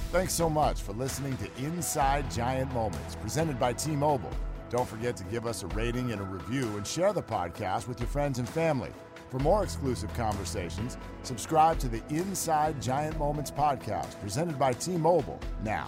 Thanks 0.09 0.33
so 0.33 0.49
much 0.49 0.83
for 0.83 0.93
listening 0.93 1.35
to 1.35 1.49
Inside 1.57 2.31
Giant 2.31 2.73
Moments, 2.73 3.15
presented 3.15 3.59
by 3.59 3.73
T 3.73 3.91
Mobile. 3.91 4.31
Don't 4.69 4.87
forget 4.87 5.17
to 5.17 5.25
give 5.25 5.45
us 5.45 5.63
a 5.63 5.67
rating 5.67 6.13
and 6.13 6.21
a 6.21 6.23
review 6.23 6.65
and 6.77 6.87
share 6.87 7.11
the 7.11 7.21
podcast 7.21 7.89
with 7.89 7.99
your 7.99 8.07
friends 8.07 8.39
and 8.39 8.47
family. 8.47 8.91
For 9.29 9.39
more 9.39 9.65
exclusive 9.65 10.13
conversations, 10.13 10.97
subscribe 11.23 11.77
to 11.79 11.89
the 11.89 12.01
Inside 12.07 12.81
Giant 12.81 13.19
Moments 13.19 13.51
podcast, 13.51 14.17
presented 14.21 14.57
by 14.57 14.71
T 14.71 14.91
Mobile 14.91 15.41
now. 15.61 15.87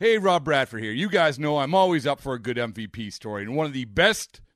Hey, 0.00 0.18
Rob 0.18 0.44
Bradford 0.44 0.82
here. 0.82 0.92
You 0.92 1.08
guys 1.08 1.38
know 1.38 1.58
I'm 1.58 1.74
always 1.74 2.04
up 2.04 2.20
for 2.20 2.34
a 2.34 2.38
good 2.40 2.56
MVP 2.56 3.12
story, 3.12 3.44
and 3.44 3.54
one 3.54 3.66
of 3.66 3.72
the 3.72 3.84
best 3.84 4.40